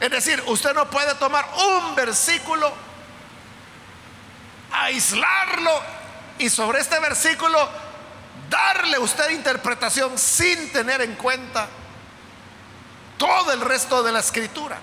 Es 0.00 0.10
decir, 0.10 0.42
usted 0.46 0.74
no 0.74 0.90
puede 0.90 1.14
tomar 1.14 1.48
un 1.54 1.94
versículo, 1.94 2.72
aislarlo 4.72 5.80
y 6.38 6.50
sobre 6.50 6.80
este 6.80 6.98
versículo 6.98 7.68
darle 8.50 8.98
usted 8.98 9.30
interpretación 9.30 10.18
sin 10.18 10.72
tener 10.72 11.00
en 11.02 11.14
cuenta 11.14 11.68
todo 13.16 13.52
el 13.52 13.60
resto 13.60 14.02
de 14.02 14.10
la 14.10 14.18
escritura. 14.18 14.76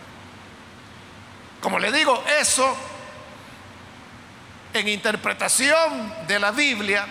Como 1.60 1.80
le 1.80 1.92
digo, 1.92 2.24
eso 2.40 2.78
en 4.74 4.88
interpretación 4.88 6.14
de 6.28 6.40
la 6.40 6.52
Biblia 6.52 7.08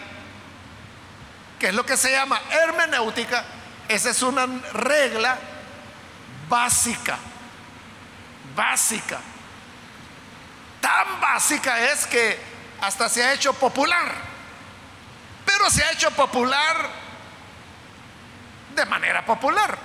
que 1.58 1.68
es 1.68 1.74
lo 1.74 1.84
que 1.84 1.96
se 1.96 2.12
llama 2.12 2.40
hermenéutica, 2.50 3.44
esa 3.88 4.10
es 4.10 4.22
una 4.22 4.46
regla 4.72 5.38
básica, 6.48 7.18
básica. 8.54 9.18
Tan 10.80 11.20
básica 11.20 11.80
es 11.90 12.06
que 12.06 12.38
hasta 12.80 13.08
se 13.08 13.24
ha 13.24 13.32
hecho 13.32 13.52
popular, 13.54 14.12
pero 15.44 15.68
se 15.70 15.82
ha 15.82 15.90
hecho 15.90 16.10
popular 16.12 16.88
de 18.74 18.86
manera 18.86 19.24
popular. 19.24 19.76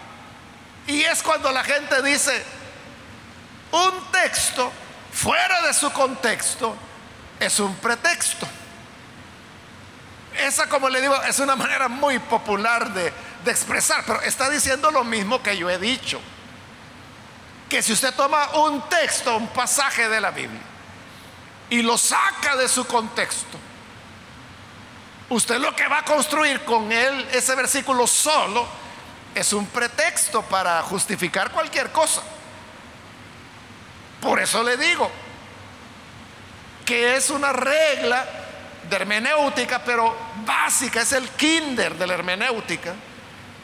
Y 0.86 1.02
es 1.02 1.24
cuando 1.24 1.52
la 1.52 1.64
gente 1.64 2.02
dice, 2.04 2.46
un 3.72 4.12
texto 4.12 4.72
fuera 5.12 5.64
de 5.64 5.74
su 5.74 5.92
contexto 5.92 6.76
es 7.40 7.60
un 7.60 7.76
pretexto. 7.76 8.48
Esa, 10.38 10.68
como 10.68 10.90
le 10.90 11.02
digo, 11.02 11.22
es 11.24 11.40
una 11.40 11.56
manera 11.56 11.88
muy 11.88 12.20
popular 12.20 12.92
de, 12.94 13.14
expresar, 13.46 14.04
pero 14.06 14.22
está 14.22 14.50
diciendo 14.50 14.90
lo 14.90 15.04
mismo 15.04 15.44
que 15.44 15.58
yo 15.58 15.70
he 15.70 15.78
dicho. 15.78 16.20
Que 17.70 17.82
si 17.82 17.94
usted 17.94 18.14
toma 18.14 18.50
un 18.56 18.88
texto, 18.90 19.36
un 19.36 19.48
pasaje 19.50 20.08
de 20.08 20.22
la 20.22 20.32
Biblia, 20.32 20.62
y 21.70 21.82
lo 21.82 21.98
saca 21.98 22.56
de 22.56 22.68
su 22.68 22.86
contexto, 22.86 23.58
usted 25.30 25.60
lo 25.60 25.76
que 25.76 25.88
va 25.88 26.00
a 26.00 26.06
construir 26.06 26.64
con 26.64 26.92
él, 26.92 27.28
ese 27.32 27.56
versículo 27.56 28.08
solo, 28.08 28.68
es 29.36 29.52
un 29.54 29.66
pretexto 29.68 30.42
para 30.44 30.82
justificar 30.84 31.52
cualquier 31.52 31.92
cosa. 31.92 32.22
Por 34.22 34.40
eso 34.40 34.64
le 34.64 34.78
digo 34.78 35.12
que 36.86 37.16
es 37.16 37.30
una 37.30 37.54
regla 37.54 38.26
de 38.90 38.96
hermenéutica, 38.96 39.84
pero 39.84 40.16
básica, 40.46 41.02
es 41.02 41.12
el 41.14 41.28
kinder 41.30 41.96
de 41.96 42.08
la 42.08 42.14
hermenéutica, 42.16 42.94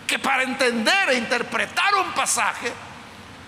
que 0.07 0.19
para 0.19 0.43
entender 0.43 1.09
e 1.09 1.15
interpretar 1.15 1.93
un 1.95 2.11
pasaje, 2.13 2.71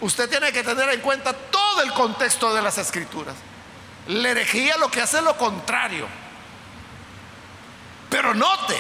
usted 0.02 0.30
tiene 0.30 0.52
que 0.52 0.64
tener 0.64 0.90
en 0.90 1.02
cuenta 1.02 1.34
todo 1.34 1.82
el 1.82 1.92
contexto 1.94 2.54
de 2.54 2.62
las 2.62 2.78
escrituras. 2.78 3.36
La 4.08 4.30
herejía 4.30 4.78
lo 4.78 4.90
que 4.90 5.02
hace 5.02 5.18
es 5.18 5.24
lo 5.24 5.38
contrario. 5.38 6.08
Pero 8.10 8.34
note, 8.34 8.76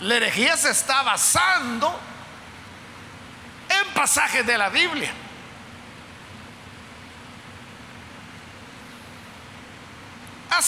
la 0.00 0.14
herejía 0.16 0.56
se 0.56 0.70
está 0.70 1.02
basando 1.02 1.98
en 3.68 3.94
pasajes 3.94 4.46
de 4.46 4.56
la 4.56 4.68
Biblia. 4.68 5.12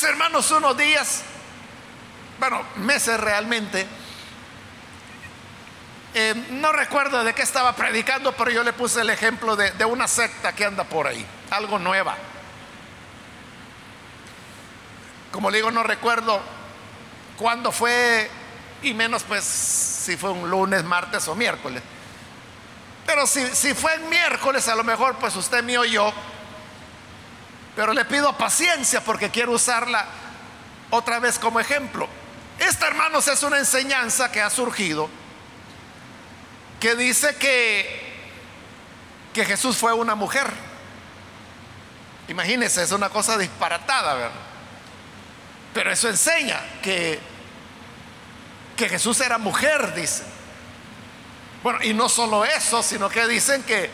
Hermanos 0.02 0.50
unos 0.50 0.76
días, 0.76 1.22
bueno, 2.40 2.62
meses 2.76 3.18
realmente, 3.18 3.86
eh, 6.14 6.34
no 6.50 6.72
recuerdo 6.72 7.22
de 7.22 7.32
qué 7.32 7.42
estaba 7.42 7.74
predicando, 7.74 8.32
pero 8.32 8.50
yo 8.50 8.62
le 8.62 8.72
puse 8.72 9.00
el 9.00 9.10
ejemplo 9.10 9.56
de, 9.56 9.70
de 9.72 9.84
una 9.84 10.08
secta 10.08 10.52
que 10.52 10.64
anda 10.64 10.84
por 10.84 11.06
ahí, 11.06 11.24
algo 11.50 11.78
nueva. 11.78 12.16
Como 15.30 15.50
le 15.50 15.58
digo, 15.58 15.70
no 15.70 15.82
recuerdo 15.82 16.40
cuándo 17.38 17.72
fue, 17.72 18.30
y 18.82 18.94
menos 18.94 19.22
pues 19.22 19.44
si 19.44 20.16
fue 20.16 20.30
un 20.30 20.50
lunes, 20.50 20.84
martes 20.84 21.26
o 21.28 21.34
miércoles. 21.34 21.82
Pero 23.06 23.26
si, 23.26 23.46
si 23.54 23.74
fue 23.74 23.94
en 23.94 24.08
miércoles, 24.08 24.68
a 24.68 24.74
lo 24.74 24.84
mejor 24.84 25.16
pues 25.16 25.36
usted 25.36 25.62
me 25.62 25.78
oyó. 25.78 26.12
Pero 27.76 27.92
le 27.92 28.04
pido 28.04 28.36
paciencia 28.36 29.02
porque 29.02 29.30
quiero 29.30 29.52
usarla 29.52 30.06
otra 30.90 31.18
vez 31.18 31.38
como 31.38 31.58
ejemplo. 31.58 32.08
Esta, 32.58 32.86
hermanos, 32.86 33.26
es 33.28 33.42
una 33.42 33.58
enseñanza 33.58 34.30
que 34.30 34.40
ha 34.40 34.50
surgido 34.50 35.08
que 36.78 36.94
dice 36.94 37.34
que, 37.36 38.14
que 39.32 39.44
Jesús 39.44 39.76
fue 39.76 39.92
una 39.92 40.14
mujer. 40.14 40.52
Imagínense, 42.28 42.82
es 42.82 42.92
una 42.92 43.08
cosa 43.08 43.38
disparatada, 43.38 44.14
¿verdad? 44.14 44.40
Pero 45.72 45.90
eso 45.90 46.08
enseña 46.08 46.60
que, 46.82 47.18
que 48.76 48.88
Jesús 48.88 49.20
era 49.20 49.38
mujer, 49.38 49.94
dice. 49.94 50.22
Bueno, 51.62 51.78
y 51.82 51.94
no 51.94 52.08
solo 52.08 52.44
eso, 52.44 52.82
sino 52.82 53.08
que 53.08 53.26
dicen 53.26 53.62
que 53.62 53.90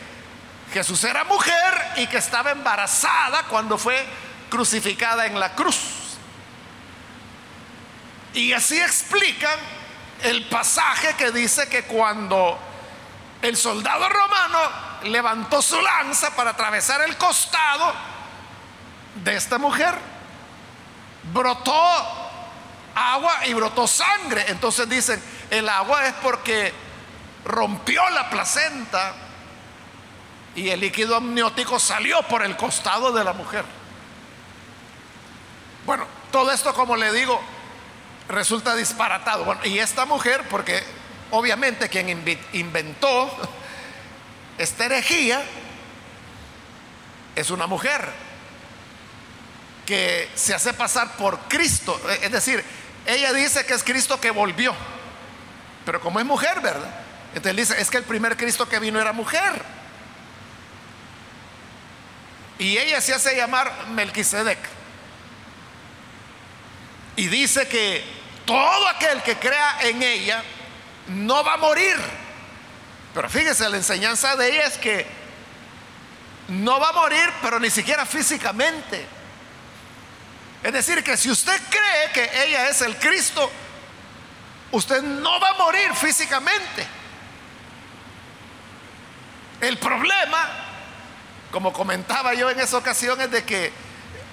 Jesús 0.71 1.03
era 1.03 1.23
mujer 1.25 1.91
y 1.97 2.07
que 2.07 2.17
estaba 2.17 2.51
embarazada 2.51 3.43
cuando 3.43 3.77
fue 3.77 4.05
crucificada 4.49 5.25
en 5.25 5.39
la 5.39 5.53
cruz. 5.53 5.77
Y 8.33 8.53
así 8.53 8.79
explican 8.79 9.59
el 10.23 10.45
pasaje 10.45 11.15
que 11.15 11.31
dice 11.31 11.67
que 11.67 11.83
cuando 11.83 12.57
el 13.41 13.57
soldado 13.57 14.07
romano 14.07 14.59
levantó 15.03 15.61
su 15.61 15.81
lanza 15.81 16.35
para 16.35 16.51
atravesar 16.51 17.01
el 17.01 17.17
costado 17.17 17.93
de 19.15 19.35
esta 19.35 19.57
mujer, 19.57 19.93
brotó 21.33 22.31
agua 22.95 23.45
y 23.47 23.53
brotó 23.53 23.87
sangre. 23.87 24.45
Entonces 24.47 24.87
dicen, 24.87 25.21
el 25.49 25.67
agua 25.67 26.05
es 26.05 26.13
porque 26.21 26.73
rompió 27.43 28.07
la 28.11 28.29
placenta 28.29 29.13
y 30.55 30.69
el 30.69 30.79
líquido 30.79 31.15
amniótico 31.15 31.79
salió 31.79 32.21
por 32.23 32.43
el 32.43 32.57
costado 32.57 33.11
de 33.11 33.23
la 33.23 33.33
mujer. 33.33 33.63
Bueno, 35.85 36.05
todo 36.31 36.51
esto, 36.51 36.73
como 36.73 36.95
le 36.95 37.11
digo, 37.11 37.41
resulta 38.27 38.75
disparatado. 38.75 39.45
Bueno, 39.45 39.61
y 39.65 39.79
esta 39.79 40.05
mujer, 40.05 40.43
porque 40.49 40.83
obviamente 41.31 41.89
quien 41.89 42.09
inventó 42.53 43.31
esta 44.57 44.85
herejía 44.85 45.41
es 47.35 47.49
una 47.49 47.67
mujer 47.67 48.07
que 49.85 50.29
se 50.35 50.53
hace 50.53 50.73
pasar 50.73 51.15
por 51.17 51.39
Cristo. 51.47 51.99
Es 52.21 52.31
decir, 52.31 52.63
ella 53.05 53.33
dice 53.33 53.65
que 53.65 53.73
es 53.73 53.83
Cristo 53.83 54.19
que 54.19 54.31
volvió. 54.31 54.73
Pero 55.85 55.99
como 55.99 56.19
es 56.19 56.25
mujer, 56.25 56.59
¿verdad? 56.61 56.93
Entonces 57.33 57.69
dice, 57.69 57.81
es 57.81 57.89
que 57.89 57.97
el 57.97 58.03
primer 58.03 58.37
Cristo 58.37 58.69
que 58.69 58.79
vino 58.79 58.99
era 58.99 59.13
mujer. 59.13 59.80
Y 62.61 62.77
ella 62.77 63.01
se 63.01 63.11
hace 63.11 63.35
llamar 63.35 63.87
Melquisedec. 63.87 64.59
Y 67.15 67.25
dice 67.25 67.67
que 67.67 68.03
todo 68.45 68.87
aquel 68.87 69.23
que 69.23 69.35
crea 69.37 69.79
en 69.81 70.03
ella 70.03 70.43
no 71.07 71.43
va 71.43 71.55
a 71.55 71.57
morir. 71.57 71.95
Pero 73.15 73.27
fíjese, 73.31 73.67
la 73.67 73.77
enseñanza 73.77 74.35
de 74.35 74.51
ella 74.51 74.67
es 74.67 74.77
que 74.77 75.07
no 76.49 76.79
va 76.79 76.89
a 76.89 76.93
morir, 76.93 77.33
pero 77.41 77.59
ni 77.59 77.71
siquiera 77.71 78.05
físicamente. 78.05 79.07
Es 80.61 80.71
decir, 80.71 81.03
que 81.03 81.17
si 81.17 81.31
usted 81.31 81.59
cree 81.67 82.11
que 82.13 82.43
ella 82.43 82.69
es 82.69 82.79
el 82.81 82.95
Cristo, 82.97 83.51
usted 84.69 85.01
no 85.01 85.39
va 85.39 85.49
a 85.49 85.53
morir 85.55 85.95
físicamente. 85.95 86.85
El 89.61 89.79
problema, 89.79 90.70
como 91.51 91.73
comentaba 91.73 92.33
yo 92.33 92.49
en 92.49 92.59
esa 92.59 92.77
ocasión, 92.77 93.19
es 93.21 93.29
de 93.29 93.43
que 93.43 93.71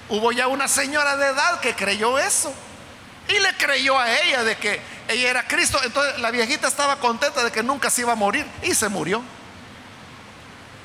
hubo 0.07 0.31
ya 0.31 0.47
una 0.47 0.67
señora 0.67 1.15
de 1.17 1.27
edad 1.27 1.59
que 1.59 1.75
creyó 1.75 2.17
eso. 2.17 2.53
Y 3.27 3.39
le 3.39 3.55
creyó 3.57 3.99
a 3.99 4.11
ella 4.11 4.43
de 4.43 4.57
que 4.57 4.81
ella 5.07 5.29
era 5.29 5.47
Cristo. 5.47 5.79
Entonces 5.83 6.19
la 6.19 6.31
viejita 6.31 6.67
estaba 6.67 6.95
contenta 6.95 7.43
de 7.43 7.51
que 7.51 7.61
nunca 7.61 7.91
se 7.91 8.01
iba 8.01 8.13
a 8.13 8.15
morir 8.15 8.45
y 8.63 8.73
se 8.73 8.89
murió. 8.89 9.21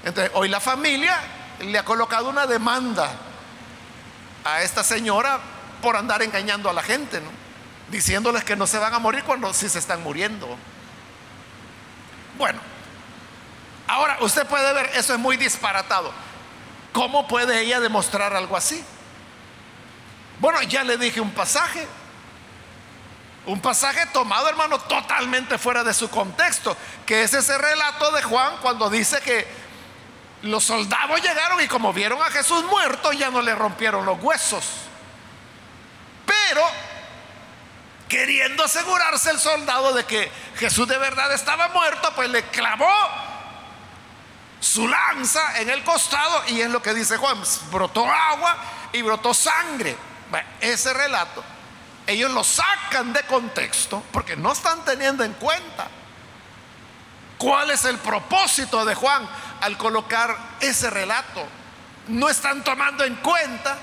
Entonces 0.04 0.30
hoy 0.34 0.48
la 0.48 0.60
familia 0.60 1.18
le 1.60 1.78
ha 1.78 1.84
colocado 1.84 2.28
una 2.28 2.46
demanda 2.46 3.10
a 4.44 4.60
esta 4.60 4.84
señora 4.84 5.40
por 5.80 5.96
andar 5.96 6.22
engañando 6.22 6.68
a 6.68 6.74
la 6.74 6.82
gente, 6.82 7.22
diciéndoles 7.90 8.44
que 8.44 8.56
no 8.56 8.66
se 8.66 8.78
van 8.78 8.92
a 8.92 8.98
morir 8.98 9.24
cuando 9.24 9.54
sí 9.54 9.70
se 9.70 9.78
están 9.78 10.02
muriendo. 10.02 10.58
Bueno, 12.36 12.60
Ahora, 13.86 14.16
usted 14.20 14.46
puede 14.46 14.72
ver, 14.72 14.90
eso 14.94 15.12
es 15.12 15.20
muy 15.20 15.36
disparatado. 15.36 16.12
¿Cómo 16.94 17.26
puede 17.26 17.60
ella 17.60 17.80
demostrar 17.80 18.34
algo 18.34 18.56
así? 18.56 18.82
Bueno, 20.38 20.62
ya 20.62 20.84
le 20.84 20.96
dije 20.96 21.20
un 21.20 21.32
pasaje. 21.32 21.88
Un 23.46 23.60
pasaje 23.60 24.06
tomado, 24.06 24.48
hermano, 24.48 24.78
totalmente 24.78 25.58
fuera 25.58 25.82
de 25.82 25.92
su 25.92 26.08
contexto, 26.08 26.76
que 27.04 27.24
es 27.24 27.34
ese 27.34 27.58
relato 27.58 28.12
de 28.12 28.22
Juan 28.22 28.58
cuando 28.62 28.88
dice 28.88 29.20
que 29.22 29.44
los 30.42 30.62
soldados 30.62 31.20
llegaron 31.20 31.60
y 31.60 31.66
como 31.66 31.92
vieron 31.92 32.22
a 32.22 32.30
Jesús 32.30 32.62
muerto, 32.66 33.12
ya 33.12 33.28
no 33.28 33.42
le 33.42 33.56
rompieron 33.56 34.06
los 34.06 34.22
huesos. 34.22 34.64
Pero, 36.24 36.62
queriendo 38.08 38.62
asegurarse 38.62 39.32
el 39.32 39.40
soldado 39.40 39.94
de 39.94 40.04
que 40.04 40.30
Jesús 40.58 40.86
de 40.86 40.96
verdad 40.96 41.32
estaba 41.32 41.68
muerto, 41.70 42.12
pues 42.14 42.30
le 42.30 42.44
clavó 42.44 43.33
su 44.64 44.88
lanza 44.88 45.60
en 45.60 45.68
el 45.68 45.84
costado 45.84 46.42
y 46.48 46.60
es 46.60 46.70
lo 46.70 46.80
que 46.80 46.94
dice 46.94 47.18
Juan, 47.18 47.42
brotó 47.70 48.06
agua 48.06 48.56
y 48.92 49.02
brotó 49.02 49.34
sangre. 49.34 49.96
ese 50.60 50.92
relato 50.94 51.44
ellos 52.06 52.30
lo 52.32 52.44
sacan 52.44 53.12
de 53.12 53.22
contexto 53.22 54.02
porque 54.12 54.36
no 54.36 54.52
están 54.52 54.84
teniendo 54.84 55.24
en 55.24 55.32
cuenta 55.34 55.88
cuál 57.38 57.70
es 57.70 57.84
el 57.84 57.98
propósito 57.98 58.84
de 58.84 58.94
Juan 58.94 59.28
al 59.60 59.78
colocar 59.78 60.36
ese 60.60 60.90
relato. 60.90 61.46
No 62.08 62.28
están 62.28 62.62
tomando 62.62 63.04
en 63.04 63.16
cuenta 63.16 63.78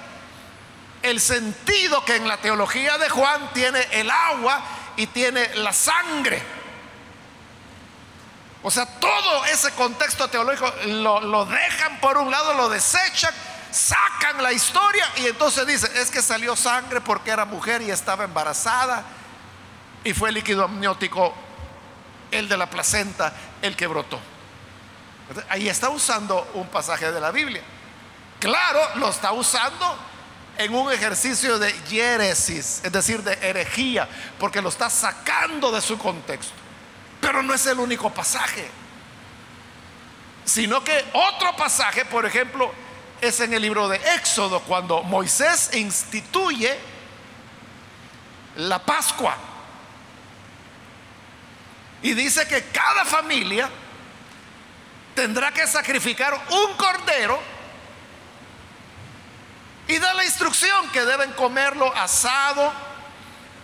el 1.01 1.19
sentido 1.19 2.05
que 2.05 2.15
en 2.15 2.27
la 2.27 2.37
teología 2.37 2.97
de 2.99 3.09
Juan 3.09 3.51
tiene 3.53 3.81
el 3.91 4.11
agua 4.11 4.61
y 4.97 5.07
tiene 5.07 5.55
la 5.55 5.73
sangre. 5.73 6.60
O 8.63 8.69
sea, 8.69 8.85
todo 8.85 9.45
ese 9.45 9.71
contexto 9.71 10.27
teológico 10.27 10.71
lo, 10.85 11.45
dejan 11.45 11.99
por 11.99 12.17
un 12.17 12.29
lado, 12.29 12.53
lo 12.53 12.69
desechan, 12.69 13.33
sacan 13.71 14.43
la 14.43 14.53
historia 14.53 15.09
y 15.17 15.27
entonces 15.27 15.65
dicen, 15.65 15.91
es 15.95 16.11
que 16.11 16.21
salió 16.21 16.55
sangre 16.55 17.01
porque 17.01 17.31
era 17.31 17.45
mujer 17.45 17.81
y 17.81 17.89
estaba 17.89 18.23
embarazada 18.23 19.03
y 20.03 20.13
fue 20.13 20.31
líquido 20.31 20.65
amniótico 20.65 21.33
el 22.29 22.47
de 22.47 22.57
la 22.57 22.69
placenta 22.69 23.33
el 23.61 23.75
que 23.75 23.87
brotó. 23.87 24.19
Ahí 25.49 25.67
está 25.67 25.89
usando 25.89 26.51
un 26.53 26.67
pasaje 26.67 27.11
de 27.11 27.19
la 27.19 27.31
Biblia. 27.31 27.61
Claro, 28.39 28.79
lo 28.95 29.09
está 29.09 29.31
usando 29.31 29.97
en 30.57 30.75
un 30.75 30.91
ejercicio 30.91 31.57
de 31.57 31.71
hieresis, 31.89 32.81
es 32.83 32.91
decir, 32.91 33.23
de 33.23 33.33
herejía, 33.41 34.07
porque 34.39 34.61
lo 34.61 34.69
está 34.69 34.89
sacando 34.89 35.71
de 35.71 35.81
su 35.81 35.97
contexto. 35.97 36.53
Pero 37.21 37.41
no 37.43 37.53
es 37.53 37.65
el 37.67 37.79
único 37.79 38.11
pasaje, 38.13 38.69
sino 40.43 40.83
que 40.83 41.05
otro 41.13 41.55
pasaje, 41.55 42.03
por 42.03 42.25
ejemplo, 42.25 42.73
es 43.21 43.39
en 43.39 43.53
el 43.53 43.61
libro 43.61 43.87
de 43.87 43.97
Éxodo, 44.15 44.59
cuando 44.61 45.03
Moisés 45.03 45.69
instituye 45.73 46.77
la 48.57 48.79
Pascua. 48.79 49.37
Y 52.01 52.13
dice 52.13 52.47
que 52.47 52.63
cada 52.65 53.05
familia 53.05 53.69
tendrá 55.13 55.51
que 55.51 55.67
sacrificar 55.67 56.33
un 56.33 56.73
cordero 56.75 57.39
y 59.87 59.97
da 59.99 60.13
la 60.13 60.25
instrucción 60.25 60.89
que 60.89 61.05
deben 61.05 61.31
comerlo 61.33 61.93
asado, 61.95 62.71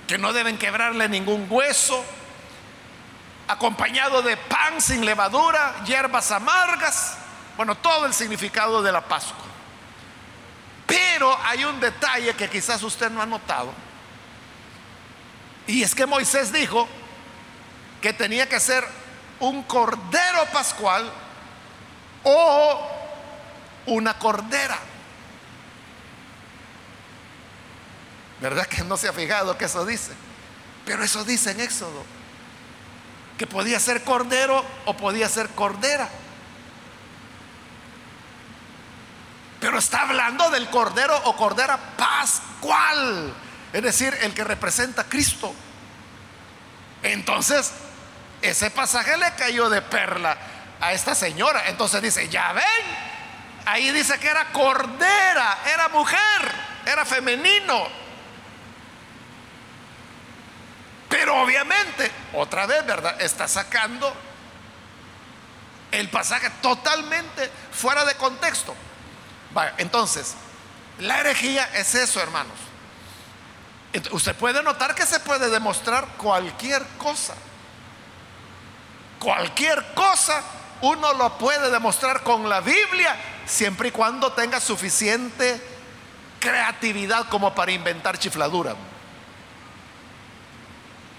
que 0.07 0.17
no 0.17 0.33
deben 0.33 0.57
quebrarle 0.57 1.09
ningún 1.09 1.47
hueso, 1.49 2.03
acompañado 3.47 4.21
de 4.21 4.35
pan 4.37 4.81
sin 4.81 5.05
levadura, 5.05 5.83
hierbas 5.85 6.31
amargas, 6.31 7.17
bueno, 7.55 7.75
todo 7.75 8.05
el 8.05 8.13
significado 8.13 8.81
de 8.81 8.91
la 8.91 9.01
Pascua. 9.01 9.45
Pero 10.85 11.37
hay 11.43 11.65
un 11.65 11.79
detalle 11.79 12.33
que 12.35 12.49
quizás 12.49 12.81
usted 12.83 13.09
no 13.09 13.21
ha 13.21 13.25
notado, 13.25 13.73
y 15.65 15.83
es 15.83 15.93
que 15.93 16.05
Moisés 16.05 16.51
dijo 16.51 16.87
que 18.01 18.13
tenía 18.13 18.47
que 18.47 18.59
ser 18.59 18.85
un 19.39 19.63
cordero 19.63 20.45
pascual 20.51 21.11
o 22.23 22.89
una 23.85 24.17
cordera. 24.17 24.77
¿Verdad 28.39 28.67
que 28.67 28.83
no 28.83 28.97
se 28.97 29.07
ha 29.07 29.13
fijado 29.13 29.57
que 29.57 29.65
eso 29.65 29.85
dice? 29.85 30.13
Pero 30.85 31.03
eso 31.03 31.23
dice 31.23 31.51
en 31.51 31.59
Éxodo, 31.59 32.05
que 33.37 33.47
podía 33.47 33.79
ser 33.79 34.03
cordero 34.03 34.63
o 34.85 34.97
podía 34.97 35.29
ser 35.29 35.49
cordera. 35.49 36.09
Pero 39.59 39.79
está 39.79 40.01
hablando 40.01 40.49
del 40.49 40.69
cordero 40.69 41.15
o 41.25 41.35
cordera 41.35 41.77
pascual, 41.97 43.33
es 43.73 43.83
decir, 43.83 44.15
el 44.21 44.33
que 44.33 44.43
representa 44.43 45.03
a 45.03 45.05
Cristo. 45.05 45.53
Entonces, 47.03 47.71
ese 48.41 48.69
pasaje 48.71 49.17
le 49.17 49.33
cayó 49.33 49.69
de 49.69 49.81
perla 49.81 50.37
a 50.79 50.93
esta 50.93 51.15
señora. 51.15 51.67
Entonces 51.67 52.01
dice, 52.01 52.29
ya 52.29 52.53
ven, 52.53 52.63
ahí 53.65 53.91
dice 53.91 54.19
que 54.19 54.27
era 54.27 54.45
cordera, 54.51 55.59
era 55.73 55.89
mujer, 55.89 56.51
era 56.85 57.05
femenino. 57.05 58.06
Pero 61.27 61.41
obviamente, 61.41 62.09
otra 62.35 62.65
vez, 62.65 62.85
¿verdad? 62.85 63.19
Está 63.19 63.49
sacando 63.49 64.13
el 65.91 66.09
pasaje 66.09 66.49
totalmente 66.61 67.51
fuera 67.73 68.05
de 68.05 68.15
contexto. 68.15 68.73
entonces, 69.77 70.35
la 70.99 71.19
herejía 71.19 71.65
es 71.73 71.95
eso, 71.95 72.21
hermanos. 72.21 72.55
Usted 74.11 74.37
puede 74.37 74.63
notar 74.63 74.95
que 74.95 75.05
se 75.05 75.19
puede 75.19 75.49
demostrar 75.49 76.07
cualquier 76.15 76.81
cosa. 76.97 77.33
Cualquier 79.19 79.85
cosa 79.95 80.41
uno 80.79 81.11
lo 81.11 81.37
puede 81.37 81.69
demostrar 81.69 82.23
con 82.23 82.47
la 82.47 82.61
Biblia 82.61 83.17
siempre 83.45 83.89
y 83.89 83.91
cuando 83.91 84.31
tenga 84.31 84.61
suficiente 84.61 85.61
creatividad 86.39 87.27
como 87.27 87.53
para 87.53 87.73
inventar 87.73 88.17
chifladura. 88.17 88.77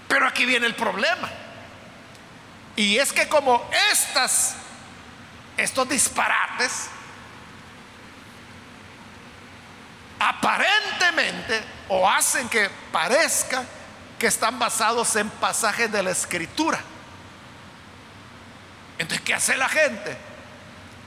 Pero 0.09 0.27
aquí 0.27 0.45
viene 0.45 0.65
el 0.65 0.75
problema. 0.75 1.29
Y 2.75 2.97
es 2.97 3.13
que 3.13 3.29
como 3.29 3.69
estas, 3.91 4.55
estos 5.55 5.87
disparates, 5.87 6.87
aparentemente 10.19 11.63
o 11.87 12.09
hacen 12.09 12.49
que 12.49 12.69
parezca 12.91 13.63
que 14.17 14.27
están 14.27 14.59
basados 14.59 15.15
en 15.15 15.29
pasajes 15.29 15.89
de 15.91 16.03
la 16.03 16.09
escritura. 16.11 16.79
Entonces, 18.97 19.23
¿qué 19.23 19.33
hace 19.35 19.55
la 19.55 19.69
gente? 19.69 20.17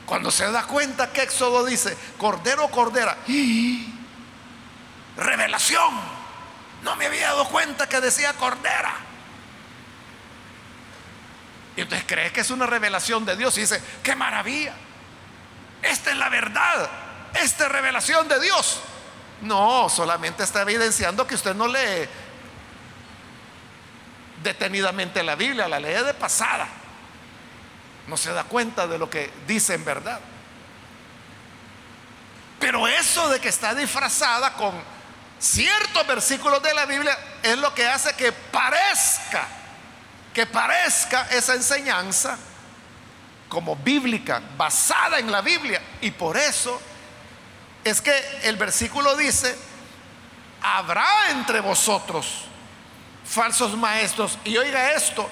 Cuando 0.06 0.30
se 0.30 0.50
da 0.50 0.62
cuenta 0.62 1.12
que 1.12 1.22
Éxodo 1.22 1.64
dice, 1.64 1.96
cordero, 2.18 2.68
cordera, 2.68 3.18
y 3.26 3.92
revelación 5.16 6.11
no 6.82 6.96
me 6.96 7.06
había 7.06 7.28
dado 7.28 7.48
cuenta 7.48 7.88
que 7.88 8.00
decía 8.00 8.32
cordera. 8.34 8.94
Y 11.76 11.82
entonces 11.82 12.06
cree 12.06 12.32
que 12.32 12.40
es 12.40 12.50
una 12.50 12.66
revelación 12.66 13.24
de 13.24 13.36
Dios 13.36 13.56
y 13.56 13.62
dice, 13.62 13.82
qué 14.02 14.14
maravilla. 14.14 14.74
Esta 15.80 16.10
es 16.10 16.16
la 16.16 16.28
verdad. 16.28 16.90
Esta 17.34 17.66
es 17.66 17.72
revelación 17.72 18.28
de 18.28 18.40
Dios. 18.40 18.80
No, 19.40 19.88
solamente 19.88 20.42
está 20.42 20.62
evidenciando 20.62 21.26
que 21.26 21.34
usted 21.34 21.54
no 21.54 21.66
lee 21.66 22.08
detenidamente 24.42 25.22
la 25.22 25.34
Biblia, 25.34 25.68
la 25.68 25.80
lee 25.80 26.04
de 26.04 26.14
pasada. 26.14 26.66
No 28.06 28.16
se 28.16 28.32
da 28.32 28.44
cuenta 28.44 28.86
de 28.86 28.98
lo 28.98 29.08
que 29.08 29.32
dice 29.46 29.74
en 29.74 29.84
verdad. 29.84 30.20
Pero 32.58 32.86
eso 32.86 33.28
de 33.28 33.40
que 33.40 33.48
está 33.48 33.74
disfrazada 33.74 34.52
con 34.54 34.72
ciertos 35.42 36.06
versículos 36.06 36.62
de 36.62 36.72
la 36.72 36.86
Biblia 36.86 37.18
es 37.42 37.58
lo 37.58 37.74
que 37.74 37.86
hace 37.86 38.14
que 38.14 38.30
parezca, 38.30 39.48
que 40.32 40.46
parezca 40.46 41.26
esa 41.30 41.54
enseñanza 41.54 42.38
como 43.48 43.74
bíblica, 43.76 44.40
basada 44.56 45.18
en 45.18 45.30
la 45.30 45.42
Biblia. 45.42 45.82
Y 46.00 46.12
por 46.12 46.36
eso 46.36 46.80
es 47.84 48.00
que 48.00 48.14
el 48.44 48.56
versículo 48.56 49.16
dice, 49.16 49.58
habrá 50.62 51.30
entre 51.30 51.60
vosotros 51.60 52.44
falsos 53.24 53.76
maestros. 53.76 54.38
Y 54.44 54.56
oiga 54.56 54.92
esto, 54.92 55.28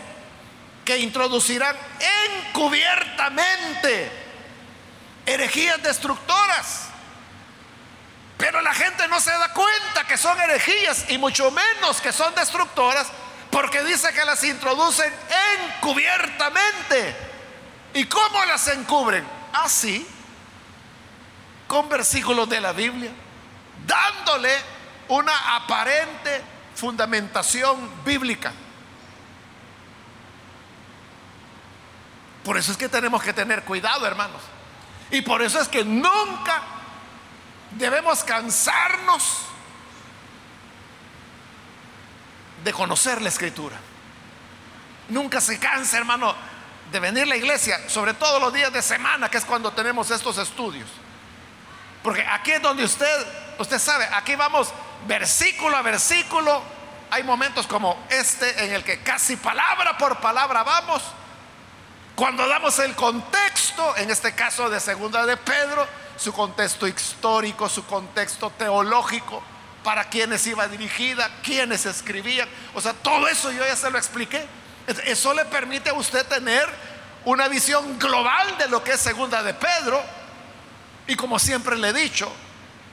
que 0.84 0.98
introducirán 0.98 1.76
encubiertamente 2.48 4.10
herejías 5.24 5.80
destructoras 5.82 6.89
pero 8.40 8.62
la 8.62 8.72
gente 8.72 9.06
no 9.08 9.20
se 9.20 9.30
da 9.30 9.52
cuenta 9.52 10.06
que 10.08 10.16
son 10.16 10.40
herejías 10.40 11.10
y 11.10 11.18
mucho 11.18 11.50
menos 11.50 12.00
que 12.00 12.10
son 12.10 12.34
destructoras 12.34 13.06
porque 13.50 13.84
dice 13.84 14.10
que 14.14 14.24
las 14.24 14.42
introducen 14.42 15.12
encubiertamente. 15.76 17.14
¿Y 17.92 18.06
cómo 18.06 18.42
las 18.46 18.66
encubren? 18.68 19.26
Así, 19.52 20.06
con 21.66 21.90
versículos 21.90 22.48
de 22.48 22.62
la 22.62 22.72
Biblia, 22.72 23.10
dándole 23.86 24.56
una 25.08 25.56
aparente 25.56 26.40
fundamentación 26.74 28.04
bíblica. 28.04 28.52
Por 32.42 32.56
eso 32.56 32.72
es 32.72 32.78
que 32.78 32.88
tenemos 32.88 33.22
que 33.22 33.34
tener 33.34 33.64
cuidado, 33.64 34.06
hermanos. 34.06 34.40
Y 35.10 35.20
por 35.20 35.42
eso 35.42 35.60
es 35.60 35.68
que 35.68 35.84
nunca 35.84 36.79
debemos 37.72 38.24
cansarnos 38.24 39.46
de 42.64 42.72
conocer 42.72 43.22
la 43.22 43.28
escritura. 43.28 43.76
Nunca 45.08 45.40
se 45.40 45.58
cansa, 45.58 45.96
hermano, 45.96 46.34
de 46.90 47.00
venir 47.00 47.24
a 47.24 47.26
la 47.26 47.36
iglesia, 47.36 47.88
sobre 47.88 48.14
todo 48.14 48.38
los 48.38 48.52
días 48.52 48.72
de 48.72 48.82
semana, 48.82 49.28
que 49.28 49.38
es 49.38 49.44
cuando 49.44 49.72
tenemos 49.72 50.10
estos 50.10 50.38
estudios. 50.38 50.88
Porque 52.02 52.24
aquí 52.26 52.52
es 52.52 52.62
donde 52.62 52.84
usted, 52.84 53.26
usted 53.58 53.78
sabe, 53.78 54.08
aquí 54.12 54.34
vamos 54.34 54.72
versículo 55.06 55.76
a 55.76 55.82
versículo, 55.82 56.62
hay 57.10 57.22
momentos 57.22 57.66
como 57.66 58.06
este 58.08 58.64
en 58.64 58.72
el 58.72 58.84
que 58.84 59.00
casi 59.00 59.36
palabra 59.36 59.96
por 59.98 60.18
palabra 60.20 60.62
vamos. 60.62 61.02
Cuando 62.14 62.46
damos 62.46 62.78
el 62.78 62.94
contexto, 62.94 63.96
en 63.96 64.10
este 64.10 64.34
caso 64.34 64.68
de 64.68 64.78
segunda 64.78 65.24
de 65.24 65.36
Pedro, 65.36 65.86
su 66.20 66.32
contexto 66.32 66.86
histórico, 66.86 67.68
su 67.68 67.86
contexto 67.86 68.50
teológico, 68.50 69.42
para 69.82 70.04
quienes 70.04 70.46
iba 70.46 70.68
dirigida, 70.68 71.30
quienes 71.42 71.86
escribían, 71.86 72.46
o 72.74 72.80
sea, 72.80 72.92
todo 72.92 73.26
eso 73.28 73.50
yo 73.50 73.64
ya 73.64 73.74
se 73.74 73.90
lo 73.90 73.96
expliqué. 73.96 74.46
Eso 75.04 75.32
le 75.32 75.44
permite 75.46 75.90
a 75.90 75.94
usted 75.94 76.26
tener 76.26 76.68
una 77.24 77.48
visión 77.48 77.98
global 77.98 78.58
de 78.58 78.68
lo 78.68 78.82
que 78.82 78.92
es 78.92 79.00
segunda 79.00 79.42
de 79.42 79.54
Pedro. 79.54 80.02
Y 81.06 81.16
como 81.16 81.38
siempre 81.38 81.76
le 81.76 81.88
he 81.88 81.92
dicho, 81.92 82.30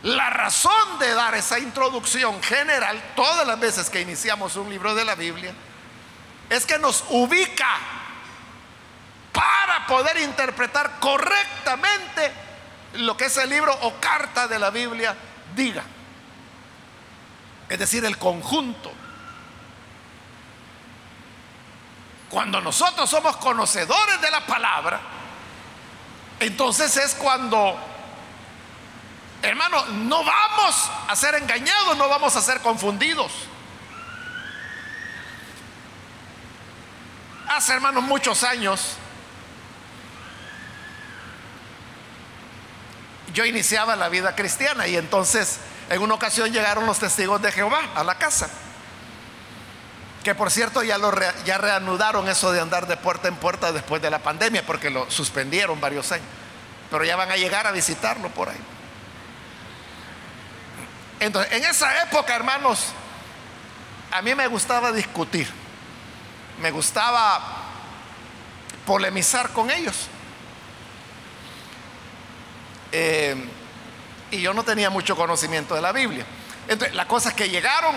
la 0.04 0.30
razón 0.30 1.00
de 1.00 1.14
dar 1.14 1.34
esa 1.36 1.60
introducción 1.60 2.42
general 2.44 3.02
todas 3.16 3.48
las 3.48 3.60
veces 3.60 3.90
que 3.90 4.02
iniciamos 4.02 4.56
un 4.56 4.70
libro 4.70 4.96
de 4.96 5.04
la 5.04 5.16
Biblia 5.16 5.54
es 6.50 6.66
que 6.66 6.78
nos 6.78 7.04
ubica 7.10 7.68
para 9.34 9.86
poder 9.88 10.18
interpretar 10.18 11.00
correctamente 11.00 12.47
lo 12.98 13.18
que 13.18 13.26
ese 13.26 13.46
libro 13.48 13.74
o 13.82 13.94
carta 14.00 14.48
de 14.48 14.60
la 14.60 14.70
Biblia 14.70 15.16
diga. 15.56 15.84
Es 17.70 17.80
decir, 17.80 18.06
el 18.06 18.18
conjunto. 18.18 18.92
Cuando 22.30 22.62
nosotros 22.62 23.10
somos 23.10 23.38
conocedores 23.38 24.22
de 24.22 24.32
la 24.32 24.46
palabra, 24.46 25.00
entonces 26.40 26.96
es 26.98 27.16
cuando 27.16 27.78
Hermano, 29.42 29.86
no 29.86 30.24
vamos 30.24 30.90
a 31.08 31.16
ser 31.16 31.36
engañados, 31.36 31.96
no 31.98 32.10
vamos 32.10 32.36
a 32.36 32.42
ser 32.42 32.60
confundidos. 32.62 33.32
Hace, 37.48 37.74
hermanos, 37.74 38.04
muchos 38.04 38.44
años, 38.44 38.98
yo 43.34 43.46
iniciaba 43.46 43.96
la 43.96 44.10
vida 44.10 44.36
cristiana 44.36 44.88
y 44.88 44.96
entonces 44.96 45.60
en 45.90 46.02
una 46.02 46.14
ocasión 46.14 46.52
llegaron 46.52 46.86
los 46.86 47.00
testigos 47.00 47.42
de 47.42 47.52
Jehová 47.52 47.82
a 47.96 48.04
la 48.04 48.16
casa. 48.16 48.50
Que 50.24 50.36
por 50.36 50.52
cierto 50.52 50.84
ya, 50.84 50.98
lo 50.98 51.14
ya 51.46 51.58
reanudaron 51.58 52.28
eso 52.28 52.52
de 52.52 52.60
andar 52.60 52.88
de 52.88 52.98
puerta 52.98 53.28
en 53.28 53.36
puerta 53.36 53.72
después 53.72 54.02
de 54.02 54.10
la 54.10 54.20
pandemia 54.20 54.66
porque 54.66 54.90
lo 54.90 55.10
suspendieron 55.10 55.80
varios 55.80 56.12
años. 56.12 56.28
Pero 56.92 57.04
ya 57.06 57.16
van 57.16 57.32
a 57.32 57.38
llegar 57.38 57.68
a 57.68 57.72
visitarlo 57.72 58.30
por 58.30 58.50
ahí. 58.50 58.58
Entonces, 61.20 61.52
en 61.54 61.64
esa 61.64 62.04
época, 62.04 62.36
hermanos, 62.36 62.88
a 64.12 64.22
mí 64.22 64.36
me 64.36 64.48
gustaba 64.48 64.92
discutir, 64.92 65.50
me 66.62 66.72
gustaba 66.72 67.64
polemizar 68.86 69.50
con 69.50 69.70
ellos. 69.72 70.08
Eh, 72.92 73.36
y 74.32 74.42
yo 74.42 74.54
no 74.54 74.64
tenía 74.64 74.90
mucho 74.90 75.16
conocimiento 75.16 75.76
de 75.76 75.82
la 75.82 75.92
Biblia. 75.92 76.26
Entonces, 76.68 76.96
la 76.96 77.08
cosa 77.08 77.30
es 77.30 77.36
que 77.36 77.50
llegaron 77.50 77.96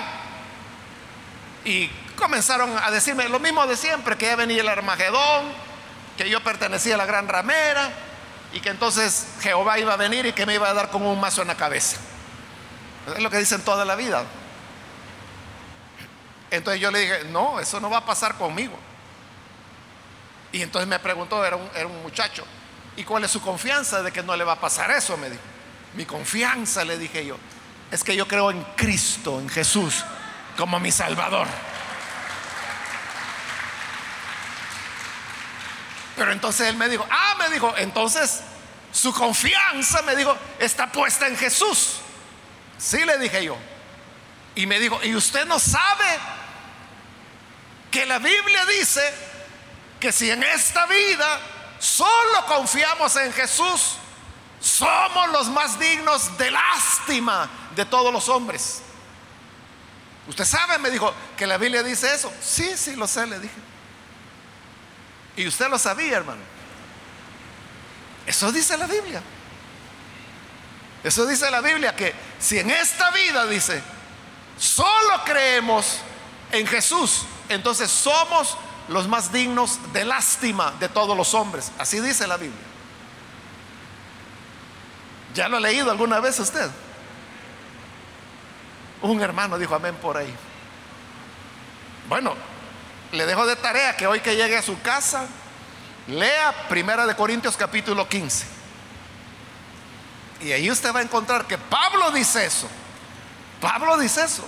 y 1.64 1.88
comenzaron 2.16 2.70
a 2.82 2.90
decirme 2.90 3.28
lo 3.28 3.40
mismo 3.40 3.66
de 3.66 3.76
siempre, 3.76 4.16
que 4.16 4.26
ya 4.26 4.36
venía 4.36 4.60
el 4.60 4.68
Armagedón, 4.68 5.46
que 6.16 6.28
yo 6.28 6.42
pertenecía 6.42 6.94
a 6.94 6.98
la 6.98 7.06
gran 7.06 7.28
ramera 7.28 7.90
y 8.52 8.60
que 8.60 8.68
entonces 8.68 9.26
Jehová 9.40 9.78
iba 9.78 9.94
a 9.94 9.96
venir 9.96 10.26
y 10.26 10.32
que 10.32 10.46
me 10.46 10.54
iba 10.54 10.68
a 10.68 10.74
dar 10.74 10.90
como 10.90 11.12
un 11.12 11.20
mazo 11.20 11.42
en 11.42 11.48
la 11.48 11.56
cabeza. 11.56 11.96
Es 13.16 13.22
lo 13.22 13.30
que 13.30 13.38
dicen 13.38 13.62
toda 13.62 13.84
la 13.84 13.96
vida. 13.96 14.24
Entonces 16.50 16.80
yo 16.80 16.90
le 16.90 17.00
dije, 17.00 17.24
no, 17.30 17.60
eso 17.60 17.80
no 17.80 17.90
va 17.90 17.98
a 17.98 18.06
pasar 18.06 18.36
conmigo. 18.36 18.76
Y 20.52 20.62
entonces 20.62 20.88
me 20.88 20.98
preguntó, 20.98 21.44
era 21.44 21.56
un, 21.56 21.70
era 21.74 21.86
un 21.86 22.02
muchacho, 22.02 22.44
¿y 22.96 23.04
cuál 23.04 23.24
es 23.24 23.30
su 23.30 23.40
confianza 23.40 24.02
de 24.02 24.12
que 24.12 24.22
no 24.22 24.36
le 24.36 24.44
va 24.44 24.52
a 24.52 24.60
pasar 24.60 24.90
eso? 24.90 25.16
Me 25.16 25.30
dijo. 25.30 25.42
Mi 25.94 26.06
confianza, 26.06 26.84
le 26.84 26.98
dije 26.98 27.26
yo, 27.26 27.36
es 27.90 28.04
que 28.04 28.14
yo 28.14 28.28
creo 28.28 28.50
en 28.50 28.62
Cristo, 28.76 29.40
en 29.40 29.48
Jesús, 29.48 30.04
como 30.56 30.78
mi 30.78 30.92
Salvador. 30.92 31.48
Pero 36.16 36.32
entonces 36.32 36.68
él 36.68 36.76
me 36.76 36.88
dijo, 36.88 37.06
ah, 37.10 37.34
me 37.38 37.48
dijo, 37.48 37.74
entonces 37.76 38.42
su 38.92 39.12
confianza, 39.12 40.02
me 40.02 40.14
dijo, 40.14 40.36
está 40.58 40.92
puesta 40.92 41.26
en 41.26 41.36
Jesús. 41.36 41.96
Sí, 42.78 43.04
le 43.04 43.18
dije 43.18 43.44
yo. 43.44 43.56
Y 44.54 44.66
me 44.66 44.78
dijo, 44.78 45.00
¿y 45.02 45.14
usted 45.14 45.46
no 45.46 45.58
sabe 45.58 46.18
que 47.90 48.06
la 48.06 48.18
Biblia 48.18 48.64
dice 48.66 49.02
que 49.98 50.12
si 50.12 50.30
en 50.30 50.42
esta 50.42 50.86
vida 50.86 51.40
solo 51.80 52.46
confiamos 52.46 53.16
en 53.16 53.32
Jesús, 53.32 53.96
somos 54.60 55.30
los 55.30 55.48
más 55.48 55.78
dignos 55.80 56.38
de 56.38 56.50
lástima 56.52 57.50
de 57.74 57.84
todos 57.84 58.12
los 58.12 58.28
hombres? 58.28 58.82
¿Usted 60.28 60.44
sabe? 60.44 60.78
Me 60.78 60.90
dijo 60.90 61.12
que 61.36 61.46
la 61.46 61.56
Biblia 61.56 61.82
dice 61.82 62.14
eso. 62.14 62.32
Sí, 62.40 62.76
sí, 62.76 62.94
lo 62.94 63.08
sé, 63.08 63.26
le 63.26 63.40
dije. 63.40 63.54
Y 65.36 65.48
usted 65.48 65.68
lo 65.68 65.78
sabía, 65.78 66.18
hermano. 66.18 66.42
Eso 68.26 68.52
dice 68.52 68.76
la 68.76 68.86
Biblia. 68.86 69.22
Eso 71.02 71.26
dice 71.26 71.50
la 71.50 71.60
Biblia, 71.60 71.96
que 71.96 72.14
si 72.38 72.58
en 72.58 72.70
esta 72.70 73.10
vida, 73.10 73.46
dice, 73.46 73.82
solo 74.58 75.24
creemos 75.24 75.98
en 76.52 76.66
Jesús, 76.66 77.22
entonces 77.48 77.90
somos 77.90 78.56
los 78.90 79.06
más 79.06 79.32
dignos 79.32 79.78
de 79.92 80.04
lástima 80.04 80.72
de 80.80 80.88
todos 80.88 81.16
los 81.16 81.32
hombres. 81.32 81.70
Así 81.78 82.00
dice 82.00 82.26
la 82.26 82.36
Biblia. 82.36 82.60
¿Ya 85.32 85.48
lo 85.48 85.58
ha 85.58 85.60
leído 85.60 85.92
alguna 85.92 86.18
vez 86.18 86.40
usted? 86.40 86.68
Un 89.00 89.22
hermano 89.22 89.58
dijo 89.58 89.76
amén 89.76 89.94
por 89.94 90.16
ahí. 90.16 90.34
Bueno, 92.08 92.34
le 93.12 93.26
dejo 93.26 93.46
de 93.46 93.54
tarea 93.54 93.96
que 93.96 94.08
hoy 94.08 94.18
que 94.18 94.34
llegue 94.34 94.56
a 94.56 94.62
su 94.62 94.80
casa, 94.82 95.28
lea 96.08 96.52
Primera 96.68 97.06
de 97.06 97.14
Corintios 97.14 97.56
capítulo 97.56 98.08
15. 98.08 98.44
Y 100.40 100.50
ahí 100.50 100.68
usted 100.68 100.92
va 100.92 100.98
a 100.98 101.02
encontrar 101.02 101.46
que 101.46 101.58
Pablo 101.58 102.10
dice 102.10 102.44
eso. 102.44 102.68
Pablo 103.60 103.96
dice 103.98 104.24
eso. 104.24 104.44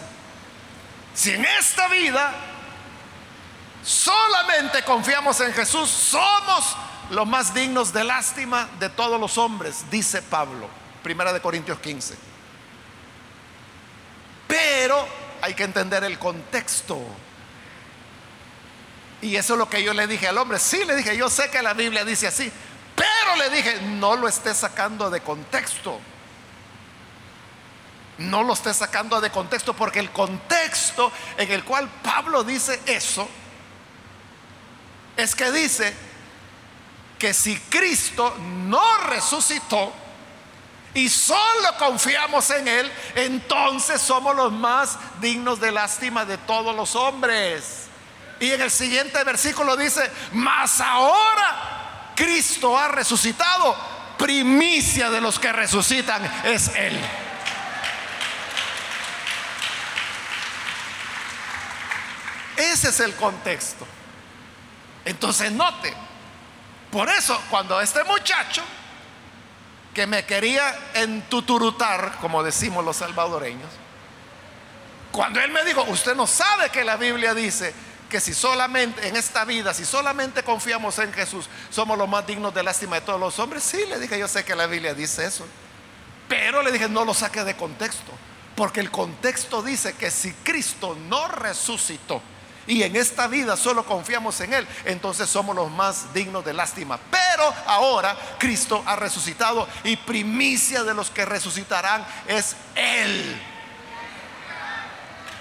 Si 1.14 1.31
en 1.31 1.44
esta 1.44 1.87
vida 1.87 2.51
solamente 3.84 4.82
confiamos 4.84 5.40
en 5.40 5.52
Jesús, 5.52 5.88
somos 5.90 6.76
los 7.10 7.26
más 7.26 7.52
dignos 7.52 7.92
de 7.92 8.04
lástima 8.04 8.68
de 8.78 8.88
todos 8.88 9.20
los 9.20 9.38
hombres, 9.38 9.84
dice 9.90 10.22
Pablo, 10.22 10.68
primera 11.02 11.32
de 11.32 11.40
Corintios 11.40 11.78
15. 11.78 12.16
Pero 14.48 15.06
hay 15.40 15.54
que 15.54 15.64
entender 15.64 16.04
el 16.04 16.18
contexto. 16.18 16.98
Y 19.20 19.36
eso 19.36 19.54
es 19.54 19.58
lo 19.58 19.68
que 19.68 19.82
yo 19.82 19.94
le 19.94 20.06
dije 20.06 20.28
al 20.28 20.38
hombre. 20.38 20.58
Sí, 20.58 20.84
le 20.84 20.96
dije, 20.96 21.16
yo 21.16 21.30
sé 21.30 21.50
que 21.50 21.62
la 21.62 21.74
Biblia 21.74 22.04
dice 22.04 22.26
así, 22.26 22.50
pero 22.94 23.36
le 23.36 23.50
dije, 23.50 23.80
no 23.82 24.16
lo 24.16 24.28
esté 24.28 24.54
sacando 24.54 25.10
de 25.10 25.20
contexto. 25.20 26.00
No 28.18 28.42
lo 28.42 28.52
esté 28.52 28.74
sacando 28.74 29.20
de 29.20 29.30
contexto 29.30 29.74
porque 29.74 29.98
el 29.98 30.10
contexto 30.10 31.10
en 31.36 31.50
el 31.50 31.64
cual 31.64 31.88
Pablo 32.02 32.44
dice 32.44 32.80
eso 32.86 33.28
es 35.16 35.35
que 35.35 35.51
dice 35.53 35.94
que 37.18 37.35
si 37.35 37.57
Cristo 37.57 38.37
no 38.38 38.83
resucitó 39.09 39.92
y 40.94 41.09
solo 41.09 41.77
confiamos 41.79 42.51
en 42.51 42.68
Él, 42.68 42.92
entonces 43.14 44.01
somos 44.01 44.35
los 44.35 44.53
más 44.53 44.98
dignos 45.20 45.61
de 45.61 45.72
lástima 45.72 46.25
de 46.25 46.38
todos 46.38 46.75
los 46.75 46.94
hombres. 46.96 47.87
Y 48.40 48.51
en 48.51 48.61
el 48.61 48.70
siguiente 48.70 49.22
versículo 49.25 49.77
dice, 49.77 50.11
mas 50.33 50.81
ahora 50.81 52.12
Cristo 52.16 52.77
ha 52.77 52.88
resucitado, 52.88 53.77
primicia 54.18 55.11
de 55.11 55.20
los 55.20 55.38
que 55.38 55.53
resucitan 55.53 56.25
es 56.44 56.68
Él. 56.75 56.98
Ese 62.57 62.88
es 62.90 63.01
el 63.01 63.14
contexto. 63.14 63.87
Entonces 65.04 65.50
note, 65.52 65.92
por 66.90 67.08
eso 67.08 67.40
cuando 67.50 67.80
este 67.80 68.04
muchacho 68.04 68.62
que 69.94 70.06
me 70.06 70.24
quería 70.24 70.74
entuturutar, 70.94 72.18
como 72.20 72.42
decimos 72.42 72.84
los 72.84 72.96
salvadoreños, 72.96 73.70
cuando 75.10 75.40
él 75.40 75.50
me 75.50 75.64
dijo, 75.64 75.82
usted 75.84 76.14
no 76.14 76.26
sabe 76.26 76.70
que 76.70 76.84
la 76.84 76.96
Biblia 76.96 77.34
dice 77.34 77.74
que 78.08 78.20
si 78.20 78.34
solamente 78.34 79.08
en 79.08 79.16
esta 79.16 79.44
vida, 79.44 79.74
si 79.74 79.84
solamente 79.84 80.42
confiamos 80.42 80.98
en 80.98 81.12
Jesús, 81.12 81.48
somos 81.70 81.96
los 81.96 82.08
más 82.08 82.26
dignos 82.26 82.54
de 82.54 82.62
lástima 82.62 82.96
de 82.96 83.02
todos 83.02 83.20
los 83.20 83.38
hombres. 83.38 83.62
Sí, 83.62 83.84
le 83.88 83.98
dije, 83.98 84.18
yo 84.18 84.28
sé 84.28 84.44
que 84.44 84.54
la 84.54 84.66
Biblia 84.66 84.94
dice 84.94 85.24
eso. 85.24 85.46
Pero 86.28 86.62
le 86.62 86.72
dije, 86.72 86.88
no 86.88 87.04
lo 87.04 87.14
saque 87.14 87.44
de 87.44 87.56
contexto. 87.56 88.12
Porque 88.54 88.80
el 88.80 88.90
contexto 88.90 89.62
dice 89.62 89.94
que 89.94 90.10
si 90.10 90.32
Cristo 90.32 90.96
no 91.08 91.26
resucitó 91.28 92.22
y 92.66 92.83
en 92.83 92.96
esta 92.96 93.27
vida 93.27 93.57
solo 93.57 93.85
confiamos 93.85 94.40
en 94.40 94.55
Él, 94.55 94.66
entonces 94.85 95.29
somos 95.29 95.55
los 95.55 95.70
más 95.70 96.12
dignos 96.14 96.44
de 96.44 96.53
lástima. 96.53 96.98
Pero 97.11 97.53
ahora 97.66 98.16
Cristo 98.38 98.83
ha 98.87 98.96
resucitado 98.96 99.68
y 99.85 99.96
primicia 99.96 100.85
de 100.85 100.94
los 100.94 101.11
que 101.11 101.25
resucitarán 101.25 102.07
es 102.29 102.57
Él. 102.75 103.40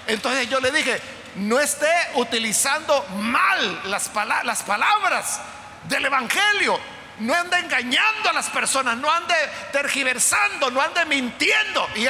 Entonces 0.06 0.48
yo 0.48 0.60
le 0.60 0.72
dije, 0.72 1.00
no 1.36 1.60
esté 1.60 1.92
utilizando 2.14 3.04
mal 3.18 3.82
las, 3.84 4.10
las 4.44 4.62
palabras 4.62 5.40
del 5.88 6.04
Evangelio. 6.06 6.78
No 7.18 7.34
ande 7.34 7.58
engañando 7.58 8.30
a 8.30 8.32
las 8.32 8.48
personas, 8.48 8.96
no 8.96 9.10
ande 9.10 9.34
tergiversando, 9.70 10.70
no 10.70 10.80
ande 10.80 11.04
mintiendo. 11.04 11.86
Y, 11.94 12.06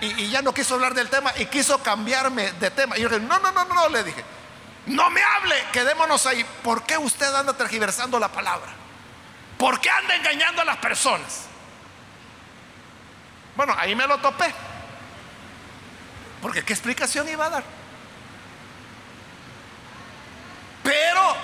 y, 0.00 0.30
ya 0.30 0.42
no 0.42 0.54
quiso 0.54 0.74
hablar 0.74 0.94
del 0.94 1.08
tema 1.08 1.32
y 1.36 1.46
quiso 1.46 1.82
cambiarme 1.82 2.52
de 2.52 2.70
tema. 2.70 2.96
Y 2.96 3.02
yo 3.02 3.08
dije, 3.08 3.20
no, 3.20 3.38
no, 3.38 3.52
no, 3.52 3.64
no, 3.64 3.88
le 3.88 4.04
dije, 4.04 4.24
no 4.86 5.10
me 5.10 5.22
hable, 5.22 5.54
quedémonos 5.72 6.26
ahí. 6.26 6.44
¿Por 6.62 6.84
qué 6.84 6.96
usted 6.96 7.34
anda 7.34 7.52
tergiversando 7.52 8.18
la 8.18 8.28
palabra? 8.28 8.72
¿Por 9.58 9.80
qué 9.80 9.90
anda 9.90 10.16
engañando 10.16 10.62
a 10.62 10.64
las 10.64 10.78
personas? 10.78 11.42
Bueno, 13.56 13.74
ahí 13.78 13.94
me 13.94 14.06
lo 14.06 14.18
topé. 14.18 14.52
Porque 16.40 16.64
¿qué 16.64 16.72
explicación 16.72 17.28
iba 17.28 17.46
a 17.46 17.50
dar? 17.50 17.64
Pero, 20.82 21.36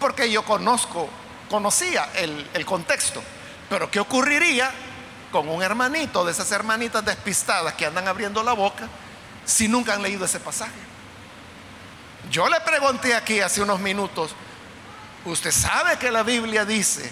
porque 0.00 0.28
yo 0.30 0.42
conozco, 0.44 1.08
conocía 1.48 2.10
el, 2.16 2.50
el 2.52 2.66
contexto. 2.66 3.22
Pero 3.70 3.88
¿qué 3.90 4.00
ocurriría 4.00 4.72
con 5.30 5.48
un 5.48 5.62
hermanito 5.62 6.24
de 6.24 6.32
esas 6.32 6.50
hermanitas 6.52 7.04
despistadas 7.04 7.74
que 7.74 7.86
andan 7.86 8.08
abriendo 8.08 8.42
la 8.42 8.52
boca 8.52 8.88
si 9.44 9.68
nunca 9.68 9.94
han 9.94 10.02
leído 10.02 10.24
ese 10.24 10.40
pasaje? 10.40 10.78
Yo 12.30 12.48
le 12.48 12.60
pregunté 12.60 13.14
aquí 13.14 13.40
hace 13.40 13.62
unos 13.62 13.80
minutos, 13.80 14.32
usted 15.24 15.50
sabe 15.50 15.98
que 15.98 16.10
la 16.10 16.22
Biblia 16.22 16.64
dice 16.64 17.10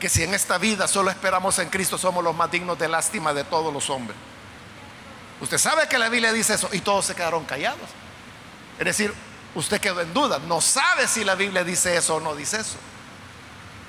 que 0.00 0.08
si 0.08 0.22
en 0.22 0.34
esta 0.34 0.58
vida 0.58 0.88
solo 0.88 1.10
esperamos 1.10 1.58
en 1.58 1.70
Cristo 1.70 1.98
somos 1.98 2.22
los 2.22 2.34
más 2.34 2.50
dignos 2.50 2.78
de 2.78 2.88
lástima 2.88 3.32
de 3.32 3.44
todos 3.44 3.72
los 3.72 3.88
hombres. 3.90 4.16
Usted 5.40 5.58
sabe 5.58 5.86
que 5.88 5.98
la 5.98 6.08
Biblia 6.08 6.32
dice 6.32 6.54
eso 6.54 6.68
y 6.72 6.80
todos 6.80 7.06
se 7.06 7.14
quedaron 7.14 7.44
callados. 7.44 7.88
Es 8.78 8.84
decir, 8.84 9.12
usted 9.54 9.80
quedó 9.80 10.00
en 10.00 10.12
duda, 10.12 10.38
no 10.38 10.60
sabe 10.60 11.06
si 11.06 11.24
la 11.24 11.34
Biblia 11.34 11.64
dice 11.64 11.96
eso 11.96 12.16
o 12.16 12.20
no 12.20 12.34
dice 12.34 12.60
eso. 12.60 12.76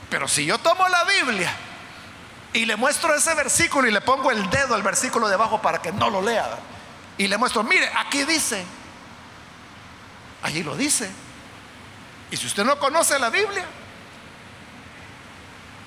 Pero 0.10 0.28
si 0.28 0.46
yo 0.46 0.58
tomo 0.58 0.88
la 0.88 1.04
Biblia 1.06 1.54
y 2.58 2.66
le 2.66 2.76
muestro 2.76 3.14
ese 3.14 3.36
versículo 3.36 3.88
y 3.88 3.92
le 3.92 4.02
pongo 4.02 4.32
el 4.32 4.50
dedo 4.50 4.74
al 4.74 4.82
versículo 4.82 5.28
de 5.28 5.36
abajo 5.36 5.62
para 5.62 5.80
que 5.80 5.92
no 5.92 6.10
lo 6.10 6.24
lea, 6.24 6.58
y 7.16 7.28
le 7.28 7.38
muestro, 7.38 7.62
mire, 7.62 7.88
aquí 7.96 8.24
dice, 8.24 8.66
allí 10.42 10.64
lo 10.64 10.76
dice. 10.76 11.08
Y 12.32 12.38
si 12.38 12.48
usted 12.48 12.66
no 12.66 12.80
conoce 12.80 13.20
la 13.20 13.30
Biblia, 13.30 13.64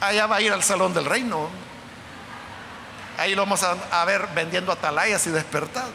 allá 0.00 0.26
va 0.26 0.36
a 0.36 0.40
ir 0.40 0.52
al 0.52 0.62
salón 0.62 0.94
del 0.94 1.06
reino. 1.06 1.48
Ahí 3.18 3.34
lo 3.34 3.42
vamos 3.42 3.64
a, 3.64 4.04
ver 4.04 4.28
vendiendo 4.28 4.70
atalayas 4.70 5.26
y 5.26 5.30
despertado. 5.30 5.90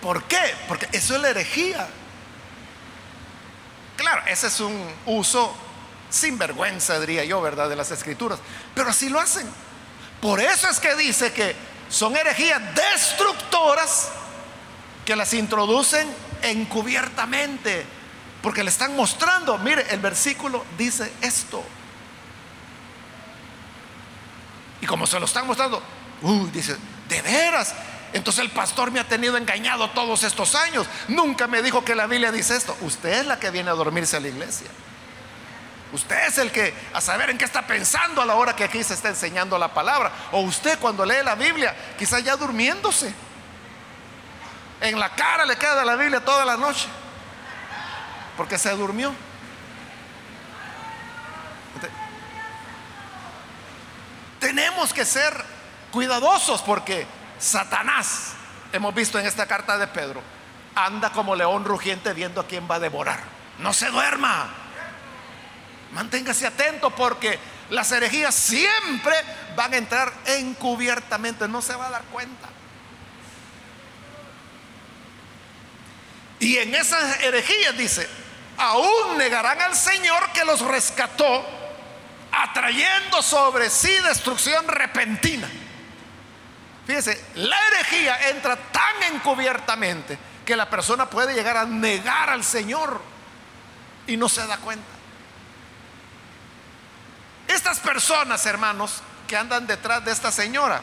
¿Por 0.00 0.22
qué? 0.24 0.54
Porque 0.68 0.88
eso 0.92 1.16
es 1.16 1.20
la 1.20 1.30
herejía. 1.30 1.88
Claro, 3.96 4.22
ese 4.26 4.46
es 4.46 4.60
un 4.60 4.88
uso 5.06 5.52
sin 6.12 6.38
vergüenza, 6.38 7.00
diría 7.00 7.24
yo, 7.24 7.40
¿verdad? 7.40 7.68
De 7.68 7.76
las 7.76 7.90
escrituras. 7.90 8.38
Pero 8.74 8.90
así 8.90 9.08
lo 9.08 9.18
hacen. 9.18 9.48
Por 10.20 10.40
eso 10.40 10.68
es 10.68 10.78
que 10.78 10.94
dice 10.94 11.32
que 11.32 11.56
son 11.88 12.14
herejías 12.16 12.60
destructoras 12.74 14.10
que 15.04 15.16
las 15.16 15.32
introducen 15.32 16.08
encubiertamente. 16.42 17.86
Porque 18.42 18.62
le 18.62 18.70
están 18.70 18.94
mostrando, 18.94 19.56
mire, 19.58 19.86
el 19.90 20.00
versículo 20.00 20.64
dice 20.76 21.12
esto. 21.22 21.64
Y 24.80 24.86
como 24.86 25.06
se 25.06 25.18
lo 25.18 25.26
están 25.26 25.46
mostrando, 25.46 25.82
uy, 26.22 26.50
dice, 26.52 26.76
de 27.08 27.22
veras. 27.22 27.74
Entonces 28.12 28.44
el 28.44 28.50
pastor 28.50 28.90
me 28.90 29.00
ha 29.00 29.08
tenido 29.08 29.36
engañado 29.38 29.88
todos 29.90 30.24
estos 30.24 30.54
años. 30.54 30.86
Nunca 31.08 31.46
me 31.46 31.62
dijo 31.62 31.84
que 31.84 31.94
la 31.94 32.06
Biblia 32.06 32.30
dice 32.30 32.56
esto. 32.56 32.76
Usted 32.82 33.20
es 33.20 33.26
la 33.26 33.38
que 33.38 33.50
viene 33.50 33.70
a 33.70 33.74
dormirse 33.74 34.16
a 34.16 34.20
la 34.20 34.28
iglesia. 34.28 34.68
Usted 35.92 36.26
es 36.26 36.38
el 36.38 36.50
que 36.50 36.74
a 36.94 37.00
saber 37.02 37.28
en 37.30 37.38
qué 37.38 37.44
está 37.44 37.66
pensando 37.66 38.22
a 38.22 38.26
la 38.26 38.34
hora 38.34 38.56
que 38.56 38.64
aquí 38.64 38.82
se 38.82 38.94
está 38.94 39.10
enseñando 39.10 39.58
la 39.58 39.68
palabra. 39.68 40.10
O 40.32 40.40
usted 40.40 40.78
cuando 40.78 41.04
lee 41.04 41.22
la 41.22 41.34
Biblia, 41.34 41.76
quizá 41.98 42.18
ya 42.20 42.34
durmiéndose. 42.34 43.14
En 44.80 44.98
la 44.98 45.14
cara 45.14 45.44
le 45.44 45.56
queda 45.56 45.84
la 45.84 45.94
Biblia 45.96 46.24
toda 46.24 46.46
la 46.46 46.56
noche. 46.56 46.88
Porque 48.38 48.56
se 48.56 48.70
durmió. 48.70 49.12
Tenemos 54.40 54.92
que 54.94 55.04
ser 55.04 55.44
cuidadosos 55.92 56.62
porque 56.62 57.06
Satanás, 57.38 58.32
hemos 58.72 58.94
visto 58.94 59.18
en 59.18 59.26
esta 59.26 59.46
carta 59.46 59.76
de 59.76 59.86
Pedro, 59.86 60.22
anda 60.74 61.10
como 61.10 61.36
león 61.36 61.64
rugiente 61.64 62.12
viendo 62.14 62.40
a 62.40 62.46
quién 62.46 62.66
va 62.68 62.76
a 62.76 62.80
devorar. 62.80 63.20
No 63.58 63.74
se 63.74 63.88
duerma. 63.90 64.61
Manténgase 65.92 66.46
atento 66.46 66.90
porque 66.90 67.38
las 67.70 67.92
herejías 67.92 68.34
siempre 68.34 69.14
van 69.56 69.72
a 69.74 69.76
entrar 69.76 70.12
encubiertamente, 70.26 71.48
no 71.48 71.62
se 71.62 71.74
va 71.74 71.86
a 71.86 71.90
dar 71.90 72.04
cuenta. 72.04 72.48
Y 76.38 76.58
en 76.58 76.74
esas 76.74 77.20
herejías 77.22 77.76
dice, 77.76 78.08
aún 78.56 79.16
negarán 79.16 79.60
al 79.60 79.76
Señor 79.76 80.30
que 80.32 80.44
los 80.44 80.60
rescató 80.60 81.46
atrayendo 82.32 83.22
sobre 83.22 83.70
sí 83.70 83.92
destrucción 84.06 84.66
repentina. 84.66 85.48
Fíjese, 86.86 87.24
la 87.36 87.56
herejía 87.68 88.30
entra 88.30 88.56
tan 88.56 89.14
encubiertamente 89.14 90.18
que 90.44 90.56
la 90.56 90.68
persona 90.68 91.08
puede 91.08 91.34
llegar 91.34 91.56
a 91.56 91.64
negar 91.64 92.30
al 92.30 92.42
Señor 92.42 93.00
y 94.06 94.16
no 94.16 94.28
se 94.28 94.44
da 94.46 94.56
cuenta. 94.56 94.91
Estas 97.52 97.80
personas, 97.80 98.46
hermanos, 98.46 99.02
que 99.28 99.36
andan 99.36 99.66
detrás 99.66 100.02
de 100.04 100.10
esta 100.10 100.32
señora, 100.32 100.80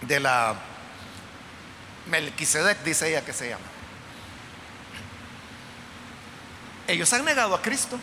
de 0.00 0.18
la 0.18 0.54
Melquisedec, 2.06 2.82
dice 2.82 3.08
ella 3.08 3.24
que 3.24 3.32
se 3.32 3.48
llama, 3.50 3.64
ellos 6.88 7.12
han 7.12 7.24
negado 7.24 7.54
a 7.54 7.62
Cristo 7.62 7.98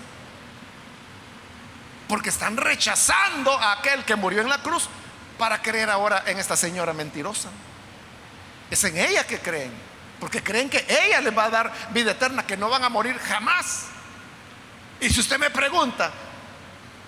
porque 2.08 2.30
están 2.30 2.56
rechazando 2.56 3.58
a 3.58 3.74
aquel 3.74 4.06
que 4.06 4.16
murió 4.16 4.42
en 4.42 4.50
la 4.50 4.64
cruz 4.64 4.88
para 5.38 5.62
creer 5.62 5.90
ahora 5.90 6.24
en 6.26 6.40
esta 6.40 6.56
señora 6.56 6.94
mentirosa. 6.94 7.50
Es 8.70 8.84
en 8.86 8.98
ella 8.98 9.28
que 9.28 9.40
creen, 9.40 9.72
porque 10.18 10.42
creen 10.42 10.70
que 10.70 10.86
ella 10.88 11.20
les 11.20 11.38
va 11.38 11.46
a 11.46 11.50
dar 11.50 11.74
vida 11.92 12.12
eterna, 12.12 12.48
que 12.48 12.56
no 12.56 12.70
van 12.70 12.86
a 12.86 12.90
morir 12.90 13.20
jamás. 13.20 13.88
Y 15.02 15.10
si 15.10 15.20
usted 15.20 15.38
me 15.38 15.50
pregunta, 15.50 16.12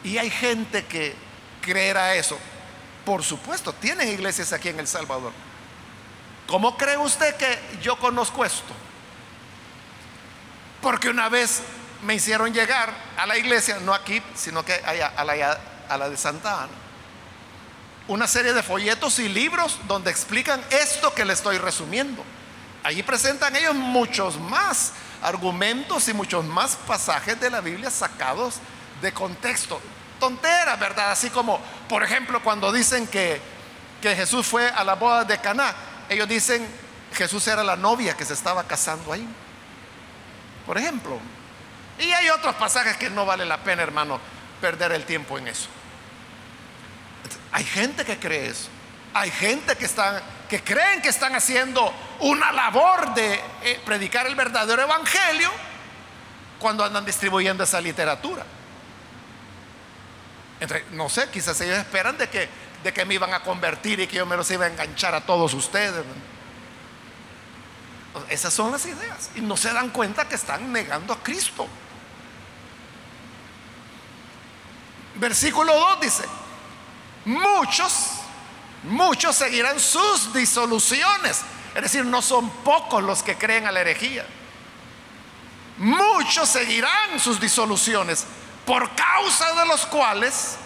¿y 0.03 0.17
hay 0.17 0.29
gente 0.29 0.85
que 0.85 1.15
creerá 1.61 2.15
eso? 2.15 2.37
Por 3.05 3.23
supuesto, 3.23 3.73
tienen 3.73 4.09
iglesias 4.09 4.53
aquí 4.53 4.69
en 4.69 4.79
El 4.79 4.87
Salvador. 4.87 5.31
¿Cómo 6.47 6.77
cree 6.77 6.97
usted 6.97 7.35
que 7.35 7.59
yo 7.81 7.97
conozco 7.97 8.45
esto? 8.45 8.73
Porque 10.81 11.09
una 11.09 11.29
vez 11.29 11.61
me 12.03 12.15
hicieron 12.15 12.53
llegar 12.53 12.93
a 13.17 13.25
la 13.25 13.37
iglesia, 13.37 13.79
no 13.79 13.93
aquí, 13.93 14.21
sino 14.35 14.63
que 14.63 14.73
allá, 14.85 15.13
a, 15.15 15.23
la, 15.23 15.59
a 15.89 15.97
la 15.97 16.09
de 16.09 16.17
Santa 16.17 16.63
Ana, 16.63 16.73
una 18.07 18.27
serie 18.27 18.53
de 18.53 18.61
folletos 18.61 19.19
y 19.19 19.29
libros 19.29 19.79
donde 19.87 20.11
explican 20.11 20.61
esto 20.69 21.13
que 21.13 21.23
le 21.23 21.33
estoy 21.33 21.57
resumiendo. 21.57 22.23
Allí 22.83 23.01
presentan 23.01 23.55
ellos 23.55 23.75
muchos 23.75 24.37
más 24.37 24.91
argumentos 25.21 26.07
y 26.09 26.13
muchos 26.13 26.43
más 26.43 26.75
pasajes 26.75 27.39
de 27.39 27.49
la 27.49 27.61
Biblia 27.61 27.89
sacados 27.89 28.55
de 29.03 29.13
contexto. 29.13 29.79
Tonteras, 30.19 30.79
¿verdad? 30.79 31.11
Así 31.11 31.29
como, 31.29 31.59
por 31.87 32.03
ejemplo, 32.03 32.41
cuando 32.41 32.71
dicen 32.71 33.05
que, 33.07 33.39
que 34.01 34.15
Jesús 34.15 34.47
fue 34.47 34.67
a 34.67 34.83
la 34.83 34.95
boda 34.95 35.25
de 35.25 35.37
Caná, 35.39 35.75
ellos 36.09 36.27
dicen 36.27 36.65
Jesús 37.13 37.45
era 37.47 37.63
la 37.63 37.75
novia 37.75 38.15
que 38.15 38.25
se 38.25 38.33
estaba 38.33 38.63
casando 38.63 39.13
ahí. 39.13 39.27
Por 40.65 40.77
ejemplo, 40.77 41.19
y 41.99 42.11
hay 42.11 42.29
otros 42.29 42.55
pasajes 42.55 42.97
que 42.97 43.09
no 43.09 43.25
vale 43.25 43.45
la 43.45 43.57
pena, 43.57 43.83
hermano, 43.83 44.19
perder 44.61 44.93
el 44.93 45.03
tiempo 45.03 45.37
en 45.37 45.49
eso. 45.49 45.67
Hay 47.51 47.65
gente 47.65 48.05
que 48.05 48.17
cree 48.17 48.47
eso. 48.47 48.69
Hay 49.13 49.29
gente 49.29 49.75
que 49.75 49.85
están 49.85 50.19
que 50.49 50.63
creen 50.63 51.01
que 51.01 51.09
están 51.09 51.35
haciendo 51.35 51.91
una 52.19 52.51
labor 52.51 53.13
de 53.13 53.41
eh, 53.63 53.81
predicar 53.83 54.27
el 54.27 54.35
verdadero 54.35 54.81
evangelio 54.81 55.49
cuando 56.59 56.83
andan 56.85 57.03
distribuyendo 57.03 57.63
esa 57.63 57.81
literatura. 57.81 58.45
No 60.91 61.09
sé, 61.09 61.29
quizás 61.29 61.59
ellos 61.61 61.77
esperan 61.77 62.17
de 62.17 62.29
que, 62.29 62.47
de 62.83 62.93
que 62.93 63.05
me 63.05 63.15
iban 63.15 63.33
a 63.33 63.41
convertir 63.41 63.99
y 63.99 64.07
que 64.07 64.17
yo 64.17 64.25
me 64.25 64.37
los 64.37 64.49
iba 64.51 64.65
a 64.65 64.69
enganchar 64.69 65.15
a 65.15 65.21
todos 65.21 65.53
ustedes. 65.53 66.03
Esas 68.29 68.53
son 68.53 68.71
las 68.71 68.85
ideas. 68.85 69.31
Y 69.35 69.41
no 69.41 69.57
se 69.57 69.73
dan 69.73 69.89
cuenta 69.89 70.27
que 70.27 70.35
están 70.35 70.71
negando 70.71 71.13
a 71.13 71.23
Cristo. 71.23 71.67
Versículo 75.15 75.73
2 75.73 76.01
dice, 76.01 76.23
muchos, 77.25 78.11
muchos 78.83 79.35
seguirán 79.35 79.79
sus 79.79 80.33
disoluciones. 80.33 81.41
Es 81.75 81.81
decir, 81.81 82.05
no 82.05 82.21
son 82.21 82.49
pocos 82.49 83.03
los 83.03 83.23
que 83.23 83.37
creen 83.37 83.65
a 83.65 83.71
la 83.71 83.81
herejía. 83.81 84.25
Muchos 85.77 86.49
seguirán 86.49 87.19
sus 87.19 87.39
disoluciones 87.39 88.25
por 88.65 88.95
causa 88.95 89.53
de 89.53 89.65
los 89.65 89.85
cuales 89.85 90.57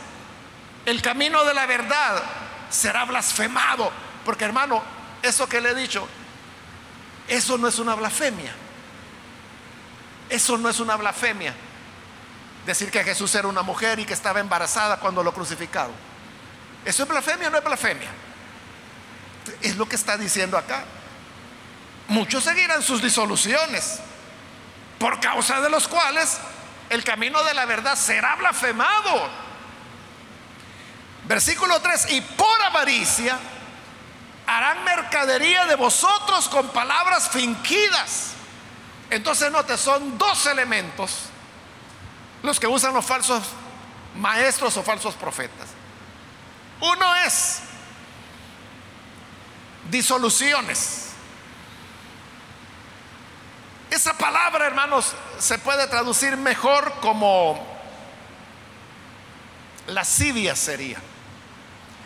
el 0.85 1.01
camino 1.01 1.43
de 1.43 1.53
la 1.53 1.65
verdad 1.65 2.21
será 2.69 3.05
blasfemado. 3.05 3.91
Porque 4.23 4.45
hermano, 4.45 4.81
eso 5.21 5.47
que 5.47 5.61
le 5.61 5.71
he 5.71 5.75
dicho, 5.75 6.07
eso 7.27 7.57
no 7.57 7.67
es 7.67 7.79
una 7.79 7.95
blasfemia. 7.95 8.53
Eso 10.29 10.57
no 10.57 10.69
es 10.69 10.79
una 10.79 10.95
blasfemia. 10.95 11.53
Decir 12.65 12.91
que 12.91 13.03
Jesús 13.03 13.33
era 13.35 13.47
una 13.47 13.61
mujer 13.61 13.99
y 13.99 14.05
que 14.05 14.13
estaba 14.13 14.39
embarazada 14.39 14.97
cuando 14.97 15.23
lo 15.23 15.33
crucificaron. 15.33 15.95
¿Eso 16.83 17.03
es 17.03 17.09
blasfemia 17.09 17.47
o 17.47 17.51
no 17.51 17.57
es 17.57 17.63
blasfemia? 17.63 18.09
Es 19.61 19.77
lo 19.77 19.87
que 19.87 19.95
está 19.95 20.17
diciendo 20.17 20.57
acá. 20.57 20.83
Muchos 22.09 22.43
seguirán 22.43 22.81
sus 22.81 23.01
disoluciones, 23.01 23.99
por 24.97 25.19
causa 25.19 25.59
de 25.59 25.69
los 25.69 25.87
cuales 25.87 26.37
el 26.89 27.03
camino 27.03 27.43
de 27.43 27.53
la 27.53 27.65
verdad 27.65 27.95
será 27.95 28.35
blasfemado. 28.35 29.29
Versículo 31.25 31.81
3, 31.81 32.11
y 32.11 32.21
por 32.21 32.61
avaricia 32.61 33.37
harán 34.45 34.83
mercadería 34.85 35.65
de 35.65 35.75
vosotros 35.75 36.47
con 36.47 36.69
palabras 36.69 37.29
fingidas. 37.29 38.31
Entonces 39.09 39.51
note, 39.51 39.77
son 39.77 40.17
dos 40.17 40.45
elementos 40.45 41.29
los 42.43 42.59
que 42.59 42.67
usan 42.67 42.93
los 42.93 43.05
falsos 43.05 43.43
maestros 44.15 44.77
o 44.77 44.83
falsos 44.83 45.15
profetas. 45.15 45.67
Uno 46.79 47.15
es 47.17 47.61
disoluciones. 49.89 51.06
Esa 53.89 54.13
palabra, 54.17 54.67
hermanos, 54.67 55.13
se 55.39 55.57
puede 55.59 55.87
traducir 55.87 56.35
mejor 56.37 56.93
como 57.01 57.77
lascivia 59.87 60.55
sería. 60.55 60.97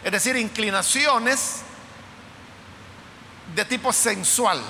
Es 0.03 0.11
decir, 0.11 0.35
inclinaciones 0.35 1.61
de 3.55 3.65
tipo 3.65 3.91
sensual. 3.91 4.61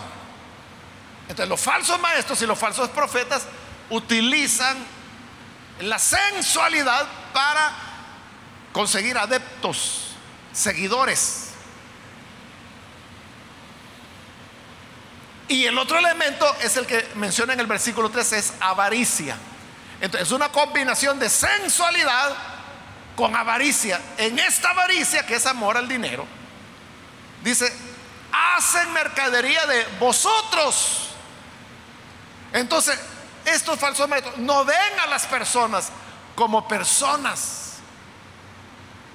Entonces 1.24 1.48
los 1.48 1.60
falsos 1.60 2.00
maestros 2.00 2.42
y 2.42 2.46
los 2.46 2.58
falsos 2.58 2.90
profetas 2.90 3.44
utilizan 3.90 4.78
la 5.82 6.00
sensualidad 6.00 7.08
para 7.34 7.72
conseguir 8.74 9.18
adeptos, 9.18 10.16
seguidores. 10.54 11.51
Y 15.52 15.66
el 15.66 15.78
otro 15.78 15.98
elemento 15.98 16.50
es 16.62 16.78
el 16.78 16.88
que 16.88 17.12
menciona 17.16 17.52
en 17.52 17.60
el 17.60 17.68
versículo 17.68 18.10
3, 18.10 18.32
es 18.32 18.54
avaricia. 18.62 19.36
Entonces 20.00 20.30
es 20.30 20.32
una 20.32 20.48
combinación 20.48 21.20
de 21.20 21.30
sensualidad 21.30 22.34
con 23.18 23.36
avaricia. 23.36 24.00
En 24.18 24.40
esta 24.40 24.70
avaricia, 24.70 25.26
que 25.26 25.36
es 25.36 25.46
amor 25.46 25.76
al 25.76 25.90
dinero, 25.90 26.26
dice, 27.44 27.70
hacen 28.32 28.94
mercadería 28.94 29.66
de 29.66 29.86
vosotros. 30.00 31.10
Entonces, 32.54 32.98
estos 33.44 33.78
falsos 33.78 34.08
maestros 34.08 34.38
no 34.38 34.64
ven 34.64 35.00
a 35.04 35.08
las 35.08 35.26
personas 35.26 35.92
como 36.34 36.66
personas, 36.66 37.74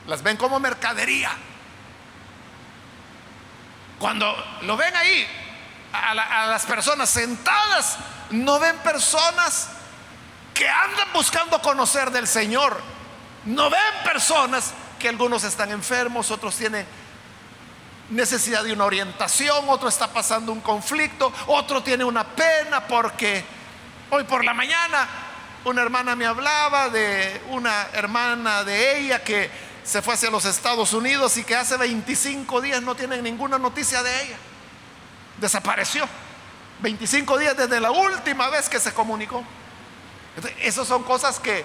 las 0.07 0.23
ven 0.23 0.37
como 0.37 0.61
mercadería. 0.61 1.31
Cuando 3.99 4.37
lo 4.61 4.77
ven 4.77 4.95
ahí, 4.95 5.27
a, 6.11 6.47
las 6.47 6.67
personas 6.67 7.09
sentadas, 7.11 7.97
no 8.31 8.59
ven 8.59 8.77
personas 8.79 9.69
que 10.55 10.69
andan 10.69 11.13
buscando 11.13 11.61
conocer 11.61 12.11
del 12.11 12.27
Señor. 12.27 12.81
No 13.45 13.71
ven 13.71 13.81
personas 14.05 14.73
que 14.99 15.09
algunos 15.09 15.45
están 15.45 15.71
enfermos, 15.71 16.31
otros 16.31 16.57
tienen 16.57 16.87
necesidad 18.11 18.65
de 18.65 18.73
una 18.73 18.85
orientación, 18.85 19.69
otro 19.69 19.89
está 19.89 20.09
pasando 20.09 20.53
un 20.53 20.61
conflicto, 20.61 21.33
otro 21.47 21.83
tiene 21.83 22.05
una 22.05 22.25
pena 22.25 22.87
porque 22.87 23.45
hoy 24.11 24.25
por 24.25 24.45
la 24.45 24.55
mañana 24.55 25.09
una 25.65 25.83
hermana 25.83 26.15
me 26.15 26.27
hablaba 26.27 26.89
de 26.89 27.41
una 27.51 27.89
hermana 27.93 28.63
de 28.63 29.01
ella 29.01 29.25
que 29.25 29.51
se 29.83 30.03
fue 30.03 30.15
hacia 30.15 30.31
los 30.31 30.45
Estados 30.45 30.93
Unidos 30.93 31.37
y 31.37 31.45
que 31.45 31.57
hace 31.57 31.77
25 31.77 32.61
días 32.61 32.83
no 32.83 32.95
tienen 32.95 33.23
ninguna 33.23 33.59
noticia 33.59 34.03
de 34.03 34.23
ella. 34.23 34.37
Desapareció. 35.39 36.09
25 36.81 37.39
días 37.39 37.57
desde 37.57 37.81
la 37.81 37.91
última 37.91 38.49
vez 38.51 38.69
que 38.69 38.79
se 38.79 38.93
comunicó. 38.93 39.43
esas 40.61 40.87
son 40.87 41.03
cosas 41.03 41.41
que 41.41 41.65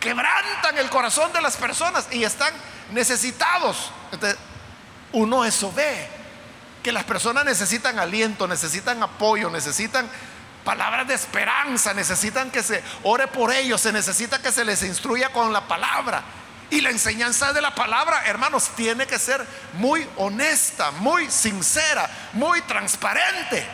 quebrantan 0.00 0.78
el 0.78 0.88
corazón 0.90 1.32
de 1.32 1.40
las 1.40 1.56
personas 1.56 2.06
y 2.10 2.24
están 2.24 2.52
necesitados. 2.92 3.90
Entonces, 4.12 4.38
uno 5.12 5.44
eso 5.44 5.72
ve, 5.72 6.08
que 6.82 6.92
las 6.92 7.04
personas 7.04 7.44
necesitan 7.44 7.98
aliento, 7.98 8.48
necesitan 8.48 9.02
apoyo, 9.02 9.50
necesitan 9.50 10.08
palabras 10.64 11.06
de 11.06 11.14
esperanza, 11.14 11.94
necesitan 11.94 12.50
que 12.50 12.62
se 12.62 12.82
ore 13.04 13.28
por 13.28 13.52
ellos, 13.52 13.80
se 13.80 13.92
necesita 13.92 14.40
que 14.40 14.52
se 14.52 14.64
les 14.64 14.82
instruya 14.82 15.30
con 15.30 15.52
la 15.52 15.66
palabra. 15.66 16.22
Y 16.72 16.80
la 16.80 16.88
enseñanza 16.88 17.52
de 17.52 17.60
la 17.60 17.74
palabra, 17.74 18.22
hermanos, 18.24 18.70
tiene 18.74 19.06
que 19.06 19.18
ser 19.18 19.46
muy 19.74 20.08
honesta, 20.16 20.90
muy 20.90 21.30
sincera, 21.30 22.08
muy 22.32 22.62
transparente. 22.62 23.66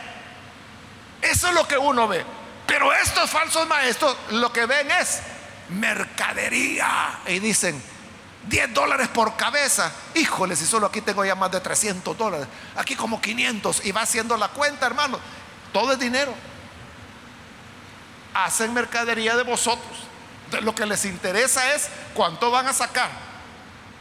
Eso 1.21 1.47
es 1.47 1.53
lo 1.53 1.65
que 1.65 1.77
uno 1.77 2.09
ve. 2.09 2.25
Pero 2.67 2.91
estos 2.91 3.29
falsos 3.29 3.65
maestros 3.69 4.17
lo 4.31 4.51
que 4.51 4.65
ven 4.65 4.91
es 4.91 5.21
mercadería. 5.69 7.21
Y 7.27 7.39
dicen, 7.39 7.81
10 8.49 8.73
dólares 8.73 9.07
por 9.07 9.37
cabeza. 9.37 9.93
Híjole, 10.15 10.57
si 10.57 10.65
solo 10.65 10.87
aquí 10.87 10.99
tengo 10.99 11.23
ya 11.23 11.35
más 11.35 11.53
de 11.53 11.61
300 11.61 12.17
dólares. 12.17 12.49
Aquí 12.75 12.97
como 12.97 13.21
500 13.21 13.85
y 13.85 13.93
va 13.93 14.01
haciendo 14.01 14.35
la 14.35 14.49
cuenta, 14.49 14.85
hermano. 14.85 15.21
Todo 15.71 15.93
es 15.93 15.99
dinero. 15.99 16.33
Hacen 18.33 18.73
mercadería 18.73 19.37
de 19.37 19.43
vosotros. 19.43 20.08
Lo 20.61 20.73
que 20.73 20.85
les 20.85 21.05
interesa 21.05 21.73
es 21.73 21.89
cuánto 22.13 22.51
van 22.51 22.67
a 22.67 22.73
sacar. 22.73 23.09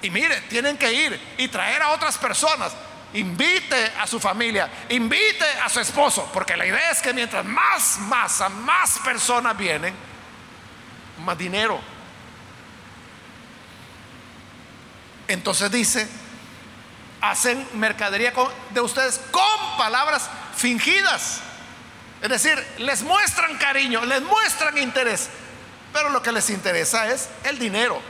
Y 0.02 0.10
mire, 0.10 0.40
tienen 0.42 0.76
que 0.76 0.92
ir 0.92 1.20
y 1.38 1.48
traer 1.48 1.82
a 1.82 1.90
otras 1.90 2.16
personas. 2.18 2.72
Invite 3.14 3.92
a 3.98 4.06
su 4.06 4.20
familia, 4.20 4.68
invite 4.90 5.44
a 5.64 5.68
su 5.68 5.80
esposo, 5.80 6.30
porque 6.32 6.56
la 6.56 6.66
idea 6.66 6.90
es 6.90 7.00
que 7.00 7.12
mientras 7.14 7.44
más 7.44 7.98
masa, 8.00 8.48
más 8.48 8.98
personas 8.98 9.56
vienen, 9.56 9.94
más 11.24 11.38
dinero 11.38 11.80
Entonces 15.28 15.70
dice, 15.70 16.08
hacen 17.20 17.68
mercadería 17.74 18.32
de 18.70 18.80
ustedes 18.80 19.20
con 19.30 19.76
palabras 19.76 20.28
fingidas. 20.56 21.40
Es 22.22 22.30
decir, 22.30 22.66
les 22.78 23.02
muestran 23.02 23.56
cariño, 23.58 24.04
les 24.06 24.22
muestran 24.22 24.76
interés, 24.78 25.28
pero 25.92 26.10
lo 26.10 26.22
que 26.22 26.32
les 26.32 26.50
interesa 26.50 27.08
es 27.08 27.28
el 27.44 27.58
dinero. 27.58 28.00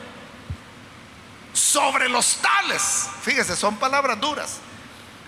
Sobre 1.52 2.08
los 2.08 2.36
tales, 2.36 3.08
fíjese, 3.22 3.56
son 3.56 3.76
palabras 3.76 4.20
duras. 4.20 4.58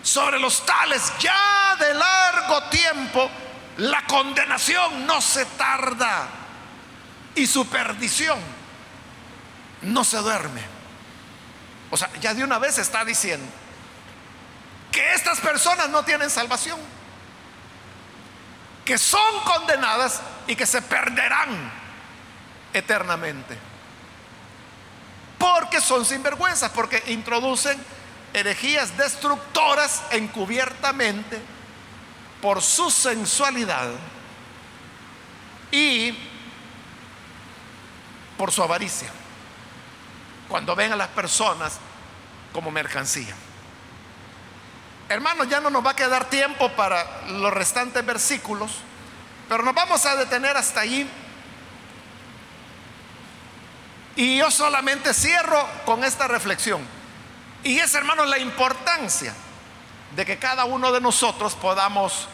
Sobre 0.02 0.38
los 0.38 0.64
tales 0.64 1.12
ya 1.18 1.76
de 1.78 1.94
largo 1.94 2.62
tiempo 2.70 3.30
la 3.80 4.04
condenación 4.06 5.06
no 5.06 5.20
se 5.20 5.44
tarda 5.46 6.28
y 7.34 7.46
su 7.46 7.66
perdición 7.66 8.38
no 9.82 10.04
se 10.04 10.18
duerme. 10.18 10.62
O 11.90 11.96
sea, 11.96 12.10
ya 12.20 12.34
de 12.34 12.44
una 12.44 12.58
vez 12.58 12.78
está 12.78 13.04
diciendo 13.04 13.50
que 14.92 15.14
estas 15.14 15.40
personas 15.40 15.88
no 15.88 16.04
tienen 16.04 16.28
salvación, 16.30 16.78
que 18.84 18.98
son 18.98 19.40
condenadas 19.44 20.20
y 20.46 20.56
que 20.56 20.66
se 20.66 20.82
perderán 20.82 21.72
eternamente. 22.72 23.56
Porque 25.38 25.80
son 25.80 26.04
sinvergüenzas, 26.04 26.70
porque 26.70 27.02
introducen 27.06 27.82
herejías 28.32 28.96
destructoras 28.96 30.02
encubiertamente 30.10 31.40
por 32.40 32.62
su 32.62 32.90
sensualidad 32.90 33.90
y 35.70 36.14
por 38.36 38.52
su 38.52 38.62
avaricia. 38.62 39.08
Cuando 40.48 40.74
ven 40.74 40.92
a 40.92 40.96
las 40.96 41.08
personas 41.08 41.78
como 42.52 42.70
mercancía. 42.70 43.34
Hermanos, 45.08 45.48
ya 45.48 45.60
no 45.60 45.70
nos 45.70 45.84
va 45.84 45.90
a 45.90 45.96
quedar 45.96 46.30
tiempo 46.30 46.70
para 46.72 47.28
los 47.28 47.52
restantes 47.52 48.04
versículos, 48.04 48.70
pero 49.48 49.62
nos 49.62 49.74
vamos 49.74 50.06
a 50.06 50.16
detener 50.16 50.56
hasta 50.56 50.80
allí. 50.80 51.08
Y 54.16 54.38
yo 54.38 54.50
solamente 54.50 55.14
cierro 55.14 55.66
con 55.84 56.04
esta 56.04 56.28
reflexión. 56.28 56.86
Y 57.62 57.78
es, 57.78 57.94
hermanos, 57.94 58.28
la 58.28 58.38
importancia 58.38 59.34
de 60.16 60.26
que 60.26 60.38
cada 60.38 60.64
uno 60.64 60.92
de 60.92 61.00
nosotros 61.00 61.54
podamos 61.54 62.28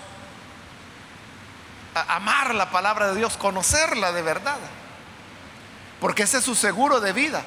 amar 2.09 2.55
la 2.55 2.71
palabra 2.71 3.09
de 3.09 3.17
Dios, 3.17 3.37
conocerla 3.37 4.13
de 4.13 4.23
verdad. 4.23 4.59
Porque 6.01 6.25
ese 6.25 6.39
es 6.39 6.45
su 6.45 6.55
seguro 6.55 7.01
de 7.01 7.13
vida. 7.13 7.43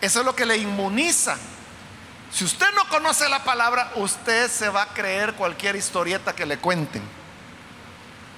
Eso 0.00 0.20
es 0.20 0.26
lo 0.26 0.34
que 0.34 0.46
le 0.46 0.56
inmuniza. 0.56 1.36
Si 2.32 2.44
usted 2.44 2.66
no 2.74 2.88
conoce 2.88 3.28
la 3.28 3.44
palabra, 3.44 3.92
usted 3.96 4.50
se 4.50 4.68
va 4.68 4.82
a 4.82 4.88
creer 4.88 5.34
cualquier 5.34 5.76
historieta 5.76 6.34
que 6.34 6.46
le 6.46 6.58
cuenten. 6.58 7.02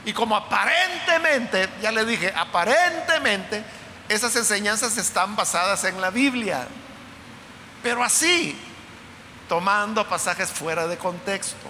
Y 0.05 0.13
como 0.13 0.37
aparentemente, 0.37 1.69
ya 1.81 1.91
le 1.91 2.05
dije, 2.05 2.33
aparentemente 2.37 3.65
esas 4.09 4.37
enseñanzas 4.37 4.97
están 4.99 5.37
basadas 5.37 5.85
en 5.85 6.01
la 6.01 6.11
Biblia. 6.11 6.67
Pero 7.83 8.03
así, 8.03 8.59
tomando 9.49 10.09
pasajes 10.09 10.51
fuera 10.51 10.87
de 10.87 10.97
contexto, 10.99 11.67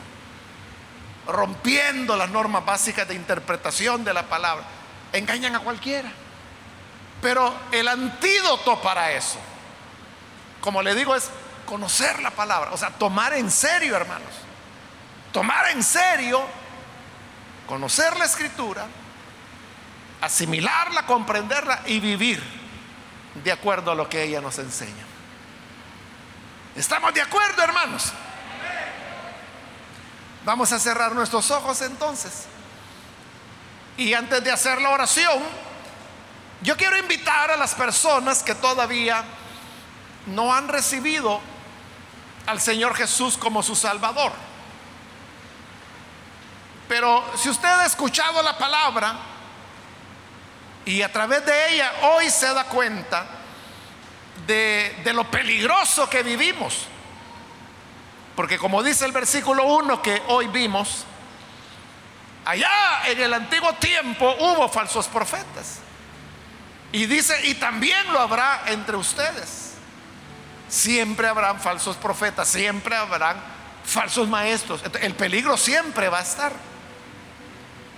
rompiendo 1.27 2.17
las 2.17 2.31
normas 2.31 2.65
básicas 2.65 3.09
de 3.09 3.15
interpretación 3.15 4.05
de 4.05 4.15
la 4.15 4.25
palabra, 4.25 4.65
engañan 5.13 5.55
a 5.57 5.61
cualquiera. 5.61 6.11
Pero 7.23 7.55
el 7.73 7.89
antídoto 7.89 8.81
para 8.83 9.13
eso, 9.13 9.39
como 10.61 10.83
le 10.83 10.95
digo, 10.95 11.15
es 11.15 11.31
conocer 11.65 12.21
la 12.23 12.31
palabra, 12.31 12.73
o 12.73 12.77
sea, 12.77 12.91
tomar 12.91 13.35
en 13.35 13.51
serio, 13.51 13.97
hermanos. 13.97 14.31
Tomar 15.33 15.71
en 15.71 15.83
serio, 15.83 16.45
conocer 17.67 18.17
la 18.17 18.27
escritura, 18.27 18.87
asimilarla, 20.25 21.05
comprenderla 21.07 21.83
y 21.87 22.01
vivir 22.01 22.43
de 23.43 23.53
acuerdo 23.53 23.93
a 23.93 23.95
lo 23.95 24.09
que 24.09 24.23
ella 24.23 24.41
nos 24.41 24.59
enseña. 24.59 25.05
¿Estamos 26.75 27.13
de 27.13 27.21
acuerdo, 27.21 27.63
hermanos? 27.63 28.13
Vamos 30.45 30.73
a 30.73 30.79
cerrar 30.79 31.15
nuestros 31.15 31.51
ojos 31.51 31.81
entonces. 31.83 32.47
Y 33.97 34.15
antes 34.15 34.43
de 34.43 34.51
hacer 34.51 34.81
la 34.81 34.91
oración, 34.91 35.43
yo 36.63 36.77
quiero 36.77 36.97
invitar 36.97 37.51
a 37.51 37.57
las 37.57 37.75
personas 37.75 38.43
que 38.43 38.55
todavía 38.55 39.23
no 40.27 40.55
han 40.55 40.69
recibido 40.69 41.41
al 42.47 42.61
Señor 42.61 42.95
Jesús 42.95 43.37
como 43.37 43.63
su 43.63 43.77
Salvador. 43.77 44.33
Pero 46.89 47.25
si 47.37 47.49
usted 47.49 47.69
ha 47.69 47.87
escuchado 47.87 48.43
la 48.43 48.57
palabra 48.59 49.34
y 50.85 51.03
a 51.03 51.13
través 51.13 51.45
de 51.47 51.75
ella 51.75 51.93
hoy 52.03 52.31
se 52.31 52.53
da 52.53 52.65
cuenta 52.65 53.27
de, 54.47 55.01
de 55.05 55.13
lo 55.13 55.31
peligroso 55.31 56.09
que 56.09 56.23
vivimos, 56.23 56.87
porque 58.37 58.59
como 58.59 58.83
dice 58.83 59.05
el 59.05 59.13
versículo 59.13 59.65
1 59.65 60.03
que 60.03 60.23
hoy 60.29 60.49
vimos, 60.49 61.05
allá 62.45 63.03
en 63.07 63.21
el 63.21 63.33
antiguo 63.33 63.73
tiempo 63.75 64.35
hubo 64.41 64.69
falsos 64.69 65.07
profetas. 65.07 65.81
Y 66.93 67.07
dice, 67.07 67.35
y 67.49 67.55
también 67.55 68.13
lo 68.13 68.21
habrá 68.21 68.63
entre 68.67 68.97
ustedes. 68.97 69.73
Siempre 70.69 71.27
habrán 71.27 71.61
falsos 71.61 71.97
profetas, 71.97 72.47
siempre 72.47 72.95
habrán 72.95 73.37
falsos 73.85 74.29
maestros. 74.29 74.81
El 75.01 75.15
peligro 75.15 75.57
siempre 75.57 76.09
va 76.09 76.21
a 76.21 76.23
estar. 76.23 76.53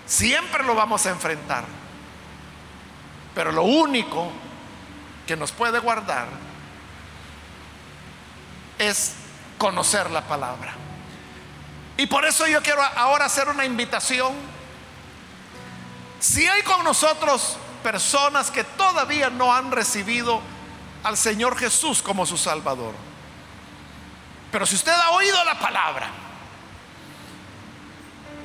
Siempre 0.07 0.64
lo 0.64 0.74
vamos 0.74 1.05
a 1.05 1.11
enfrentar. 1.11 1.64
Pero 3.37 3.53
lo 3.53 3.64
único 3.64 4.32
que 5.26 5.37
nos 5.37 5.53
puede 5.53 5.78
guardar 5.78 6.26
es 8.78 9.12
conocer 9.59 10.11
la 10.11 10.22
palabra. 10.22 10.72
Y 11.99 12.07
por 12.07 12.24
eso 12.24 12.47
yo 12.47 12.62
quiero 12.62 12.82
ahora 12.82 13.26
hacer 13.26 13.51
una 13.51 13.66
invitación. 13.66 14.32
Si 16.18 16.47
hay 16.47 16.62
con 16.62 16.82
nosotros 16.82 17.59
personas 17.82 18.51
que 18.51 18.64
todavía 18.64 19.28
no 19.28 19.55
han 19.55 19.70
recibido 19.70 20.41
al 21.05 21.18
Señor 21.18 21.59
Jesús 21.59 22.01
como 22.01 22.24
su 22.24 22.39
Salvador, 22.39 22.95
pero 24.51 24.64
si 24.64 24.76
usted 24.76 24.93
ha 24.93 25.11
oído 25.11 25.45
la 25.45 25.59
palabra 25.59 26.09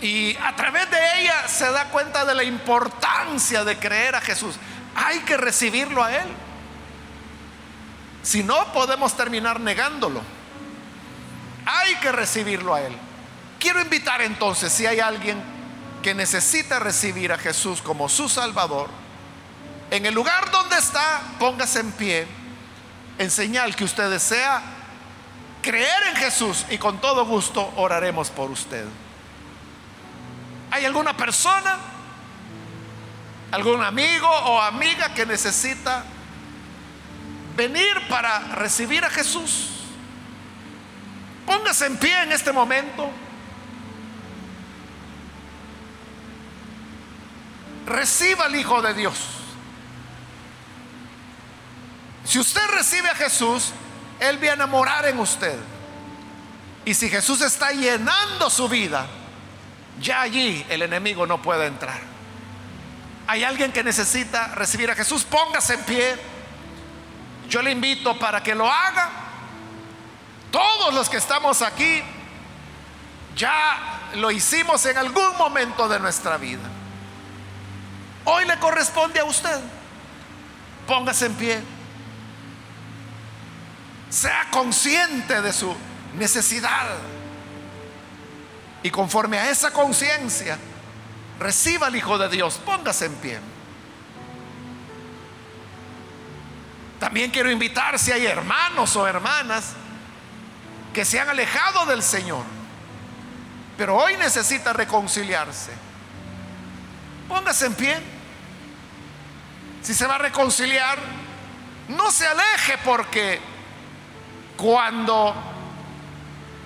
y 0.02 0.36
a 0.36 0.54
través 0.54 0.92
de 0.92 1.22
ella 1.22 1.48
se 1.48 1.72
da 1.72 1.86
cuenta 1.86 2.26
de 2.26 2.36
la 2.36 2.44
importancia 2.44 3.64
de 3.64 3.80
creer 3.80 4.16
a 4.16 4.22
Jesús, 4.22 4.58
hay 4.96 5.20
que 5.20 5.38
recibirlo 5.38 6.04
a 6.04 6.16
Él. 6.16 6.30
Si 8.24 8.44
no, 8.44 8.72
podemos 8.74 9.16
terminar 9.16 9.60
negándolo. 9.60 10.22
Hay 11.66 11.96
que 11.96 12.12
recibirlo 12.12 12.74
a 12.74 12.82
Él. 12.82 12.96
Quiero 13.60 13.82
invitar 13.82 14.22
entonces, 14.22 14.72
si 14.72 14.86
hay 14.86 15.00
alguien 15.00 15.42
que 16.02 16.14
necesita 16.14 16.80
recibir 16.80 17.32
a 17.32 17.38
Jesús 17.38 17.82
como 17.82 18.10
su 18.10 18.28
Salvador, 18.28 18.90
en 19.92 20.06
el 20.06 20.14
lugar 20.14 20.50
donde 20.52 20.78
está, 20.78 21.22
póngase 21.38 21.80
en 21.80 21.92
pie, 21.92 22.28
en 23.18 23.30
señal 23.30 23.76
que 23.76 23.84
usted 23.84 24.10
desea 24.10 24.62
creer 25.62 26.08
en 26.10 26.16
Jesús 26.16 26.66
y 26.70 26.78
con 26.78 27.00
todo 27.00 27.26
gusto 27.26 27.72
oraremos 27.76 28.30
por 28.30 28.50
usted. 28.50 28.86
¿Hay 30.72 30.86
alguna 30.86 31.16
persona, 31.16 31.78
algún 33.52 33.84
amigo 33.84 34.28
o 34.28 34.62
amiga 34.62 35.14
que 35.14 35.26
necesita 35.26 36.04
venir 37.56 38.08
para 38.10 38.40
recibir 38.56 39.04
a 39.04 39.10
Jesús? 39.10 39.70
Póngase 41.46 41.86
en 41.86 41.98
pie 41.98 42.24
en 42.24 42.32
este 42.32 42.52
momento. 42.52 43.10
Reciba 47.86 48.46
al 48.46 48.56
Hijo 48.56 48.82
de 48.82 48.94
Dios. 48.94 49.18
Si 52.24 52.40
usted 52.40 52.66
recibe 52.70 53.10
a 53.10 53.16
Jesús, 53.16 53.72
Él 54.20 54.38
viene 54.38 54.64
a 54.64 54.68
morar 54.68 55.06
en 55.08 55.20
usted. 55.20 55.58
Y 56.86 56.94
si 56.94 57.10
Jesús 57.10 57.42
está 57.42 57.72
llenando 57.72 58.50
su 58.50 58.70
vida, 58.70 59.06
ya 60.00 60.22
allí 60.22 60.66
el 60.70 60.84
enemigo 60.84 61.28
no 61.28 61.42
puede 61.42 61.68
entrar. 61.68 62.11
Hay 63.32 63.46
alguien 63.46 63.72
que 63.72 63.82
necesita 63.82 64.48
recibir 64.56 64.92
a 64.92 64.96
Jesús, 64.96 65.24
póngase 65.24 65.76
en 65.76 65.84
pie. 65.84 66.18
Yo 67.48 67.62
le 67.62 67.72
invito 67.72 68.20
para 68.20 68.44
que 68.44 68.54
lo 68.54 68.70
haga 68.70 69.10
todos 70.52 70.94
los 70.94 71.10
que 71.10 71.16
estamos 71.16 71.62
aquí 71.62 72.04
ya 73.34 74.10
lo 74.16 74.32
hicimos 74.32 74.86
en 74.86 74.98
algún 74.98 75.38
momento 75.38 75.88
de 75.88 75.98
nuestra 76.02 76.36
vida. 76.36 76.60
Hoy 78.26 78.44
le 78.44 78.60
corresponde 78.60 79.22
a 79.22 79.24
usted. 79.24 79.62
Póngase 80.86 81.28
en 81.28 81.34
pie. 81.36 81.64
Sea 84.10 84.50
consciente 84.52 85.42
de 85.42 85.54
su 85.54 85.74
necesidad. 86.18 86.98
Y 88.84 88.92
conforme 88.92 89.40
a 89.40 89.50
esa 89.50 89.72
conciencia, 89.72 90.58
reciba 91.42 91.88
al 91.88 91.96
Hijo 91.96 92.18
de 92.18 92.30
Dios. 92.30 92.60
Póngase 92.64 93.08
en 93.08 93.16
pie. 93.16 93.40
También 97.00 97.32
quiero 97.32 97.50
invitar 97.50 97.98
si 97.98 98.12
hay 98.12 98.28
hermanos 98.28 98.96
o 98.96 99.08
hermanas 99.08 99.74
que 100.94 101.04
se 101.04 101.20
han 101.20 101.30
alejado 101.30 101.86
del 101.88 102.04
Señor, 102.04 102.44
pero 103.76 103.98
hoy 103.98 104.18
necesita 104.18 104.72
reconciliarse. 104.72 105.72
Póngase 107.28 107.66
en 107.66 107.74
pie. 107.74 108.00
Si 109.82 109.96
se 109.96 110.06
va 110.06 110.16
a 110.16 110.20
reconciliar, 110.20 111.00
no 111.88 112.12
se 112.12 112.28
aleje 112.28 112.78
porque 112.86 113.40
cuando 114.58 115.34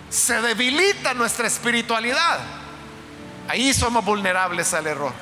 se 0.09 0.41
debilita 0.41 1.13
nuestra 1.13 1.47
espiritualidad, 1.47 2.39
ahí 3.47 3.73
somos 3.73 4.03
vulnerables 4.03 4.73
al 4.73 4.87
error. 4.87 5.13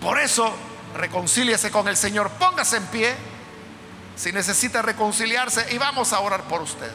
Por 0.00 0.18
eso, 0.18 0.52
reconcíliese 0.96 1.70
con 1.70 1.88
el 1.88 1.96
Señor, 1.96 2.30
póngase 2.30 2.76
en 2.76 2.86
pie 2.86 3.14
si 4.16 4.32
necesita 4.32 4.82
reconciliarse 4.82 5.72
y 5.72 5.78
vamos 5.78 6.12
a 6.12 6.20
orar 6.20 6.42
por 6.42 6.62
usted 6.62 6.90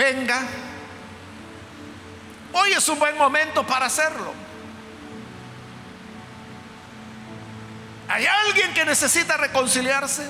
venga, 0.00 0.42
hoy 2.52 2.72
es 2.72 2.88
un 2.88 2.98
buen 2.98 3.16
momento 3.16 3.66
para 3.66 3.86
hacerlo. 3.86 4.32
¿Hay 8.08 8.26
alguien 8.26 8.74
que 8.74 8.84
necesita 8.84 9.36
reconciliarse? 9.36 10.26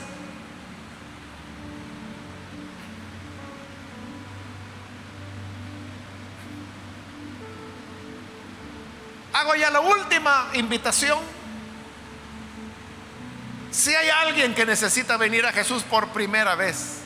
Hago 9.40 9.54
ya 9.54 9.70
la 9.70 9.80
última 9.80 10.48
invitación. 10.52 11.18
Si 13.70 13.94
hay 13.94 14.10
alguien 14.10 14.54
que 14.54 14.66
necesita 14.66 15.16
venir 15.16 15.46
a 15.46 15.52
Jesús 15.52 15.82
por 15.82 16.08
primera 16.08 16.54
vez, 16.56 16.98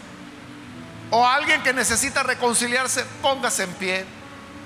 o 1.12 1.24
alguien 1.24 1.62
que 1.62 1.72
necesita 1.72 2.24
reconciliarse, 2.24 3.04
póngase 3.22 3.62
en 3.62 3.72
pie 3.74 4.04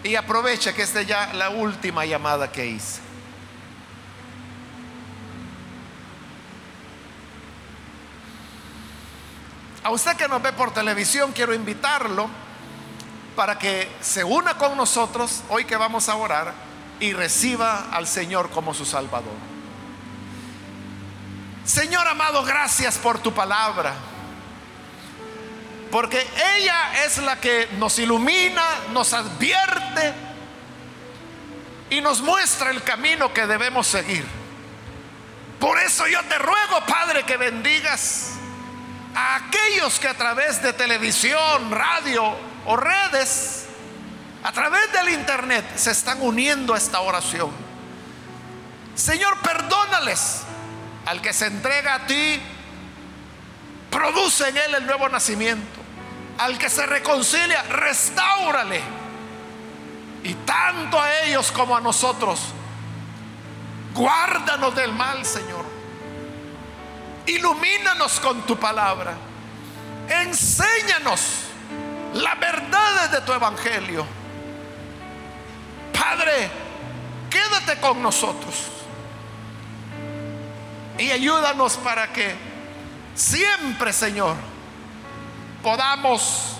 y 0.03 0.15
aproveche 0.15 0.73
que 0.73 0.81
esta 0.81 1.03
ya 1.03 1.35
la 1.35 1.51
última 1.51 2.07
llamada 2.07 2.51
que 2.51 2.65
hice. 2.65 3.03
A 9.85 9.91
usted 9.91 10.17
que 10.17 10.27
nos 10.27 10.41
ve 10.41 10.55
por 10.55 10.73
televisión, 10.73 11.33
quiero 11.33 11.53
invitarlo 11.53 12.31
para 13.37 13.59
que 13.59 13.91
se 14.01 14.25
una 14.25 14.55
con 14.55 14.75
nosotros 14.75 15.43
hoy 15.51 15.67
que 15.67 15.77
vamos 15.77 16.09
a 16.09 16.17
orar 16.17 16.68
y 17.01 17.13
reciba 17.13 17.89
al 17.93 18.07
Señor 18.07 18.51
como 18.51 18.75
su 18.75 18.85
Salvador. 18.85 19.35
Señor 21.65 22.07
amado, 22.09 22.43
gracias 22.45 22.97
por 22.97 23.19
tu 23.19 23.33
palabra. 23.33 23.95
Porque 25.91 26.27
ella 26.57 27.05
es 27.05 27.19
la 27.19 27.41
que 27.41 27.69
nos 27.79 27.99
ilumina, 27.99 28.65
nos 28.93 29.13
advierte 29.13 30.15
y 31.91 32.01
nos 32.01 32.21
muestra 32.21 32.71
el 32.71 32.83
camino 32.83 33.33
que 33.33 33.47
debemos 33.47 33.87
seguir. 33.87 34.27
Por 35.59 35.79
eso 35.81 36.07
yo 36.07 36.23
te 36.25 36.39
ruego, 36.39 36.85
Padre, 36.87 37.25
que 37.25 37.37
bendigas 37.37 38.33
a 39.15 39.37
aquellos 39.37 39.99
que 39.99 40.09
a 40.09 40.15
través 40.15 40.63
de 40.63 40.73
televisión, 40.73 41.71
radio 41.71 42.37
o 42.67 42.77
redes, 42.77 43.58
a 44.43 44.53
través 44.53 44.93
del 44.93 45.11
internet, 45.11 45.65
se 45.77 45.91
están 45.91 46.23
uniendo 46.23 46.75
a 46.75 46.79
esta 46.79 47.01
oración. 47.01 47.51
Señor, 48.95 49.39
perdónales 49.41 50.43
al 51.07 51.21
que 51.21 51.33
se 51.33 51.47
entrega 51.47 51.95
a 51.95 52.07
ti, 52.07 52.41
produce 53.91 54.49
en 54.49 54.57
él 54.57 54.75
el 54.77 54.87
nuevo 54.87 55.09
nacimiento. 55.09 55.81
Al 56.39 56.59
que 56.59 56.71
se 56.71 56.87
reconcilia, 56.87 57.63
restáurale. 57.65 58.81
Y 60.23 60.35
tanto 60.35 61.01
a 61.01 61.21
ellos 61.21 61.51
como 61.51 61.77
a 61.77 61.81
nosotros, 61.81 62.41
guárdanos 63.95 64.75
del 64.75 64.93
mal, 64.93 65.25
Señor. 65.25 65.65
Ilumínanos 67.27 68.21
con 68.21 68.43
tu 68.43 68.57
palabra. 68.59 69.15
Enséñanos 70.09 71.21
la 72.15 72.35
verdad 72.37 73.11
de 73.11 73.21
tu 73.21 73.33
evangelio. 73.33 74.18
Padre, 75.99 76.51
quédate 77.29 77.81
con 77.81 78.03
nosotros. 78.03 78.55
Y 80.99 81.11
ayúdanos 81.11 81.77
para 81.77 82.13
que 82.13 82.35
siempre, 83.15 83.93
Señor, 83.93 84.37
podamos 85.63 86.59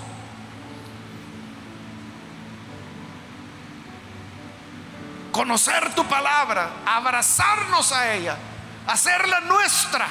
conocer 5.31 5.93
tu 5.95 6.05
palabra, 6.05 6.69
abrazarnos 6.85 7.91
a 7.91 8.13
ella, 8.13 8.37
hacerla 8.87 9.41
nuestra, 9.41 10.07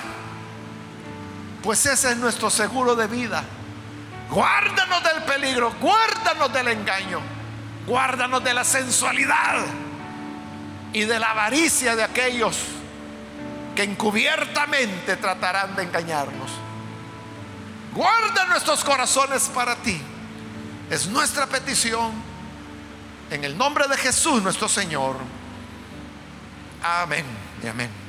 pues 1.63 1.85
ese 1.87 2.13
es 2.13 2.17
nuestro 2.17 2.49
seguro 2.51 2.95
de 2.97 3.07
vida. 3.07 3.45
Guárdanos 4.31 5.03
del 5.03 5.23
peligro, 5.25 5.73
guárdanos 5.81 6.53
del 6.53 6.69
engaño, 6.69 7.21
guárdanos 7.89 8.45
de 8.45 8.55
la 8.55 8.65
sensualidad 8.65 9.65
y 10.93 11.05
de 11.05 11.19
la 11.19 11.31
avaricia 11.31 11.97
de 11.97 12.05
aquellos 12.05 12.59
que 13.75 13.83
encubiertamente 13.83 15.17
tratarán 15.17 15.75
de 15.75 15.85
engañarnos. 15.85 16.51
Guarda 17.95 18.47
nuestros 18.47 18.85
corazones 18.85 19.49
para 19.55 19.75
ti. 19.77 20.01
Es 20.91 21.07
nuestra 21.09 21.47
petición. 21.47 22.13
En 23.31 23.45
el 23.45 23.57
nombre 23.57 23.89
de 23.89 23.97
Jesús 23.97 24.43
nuestro 24.43 24.69
Señor. 24.69 25.17
Amén 26.83 27.25
y 27.63 27.67
amén. 27.67 28.08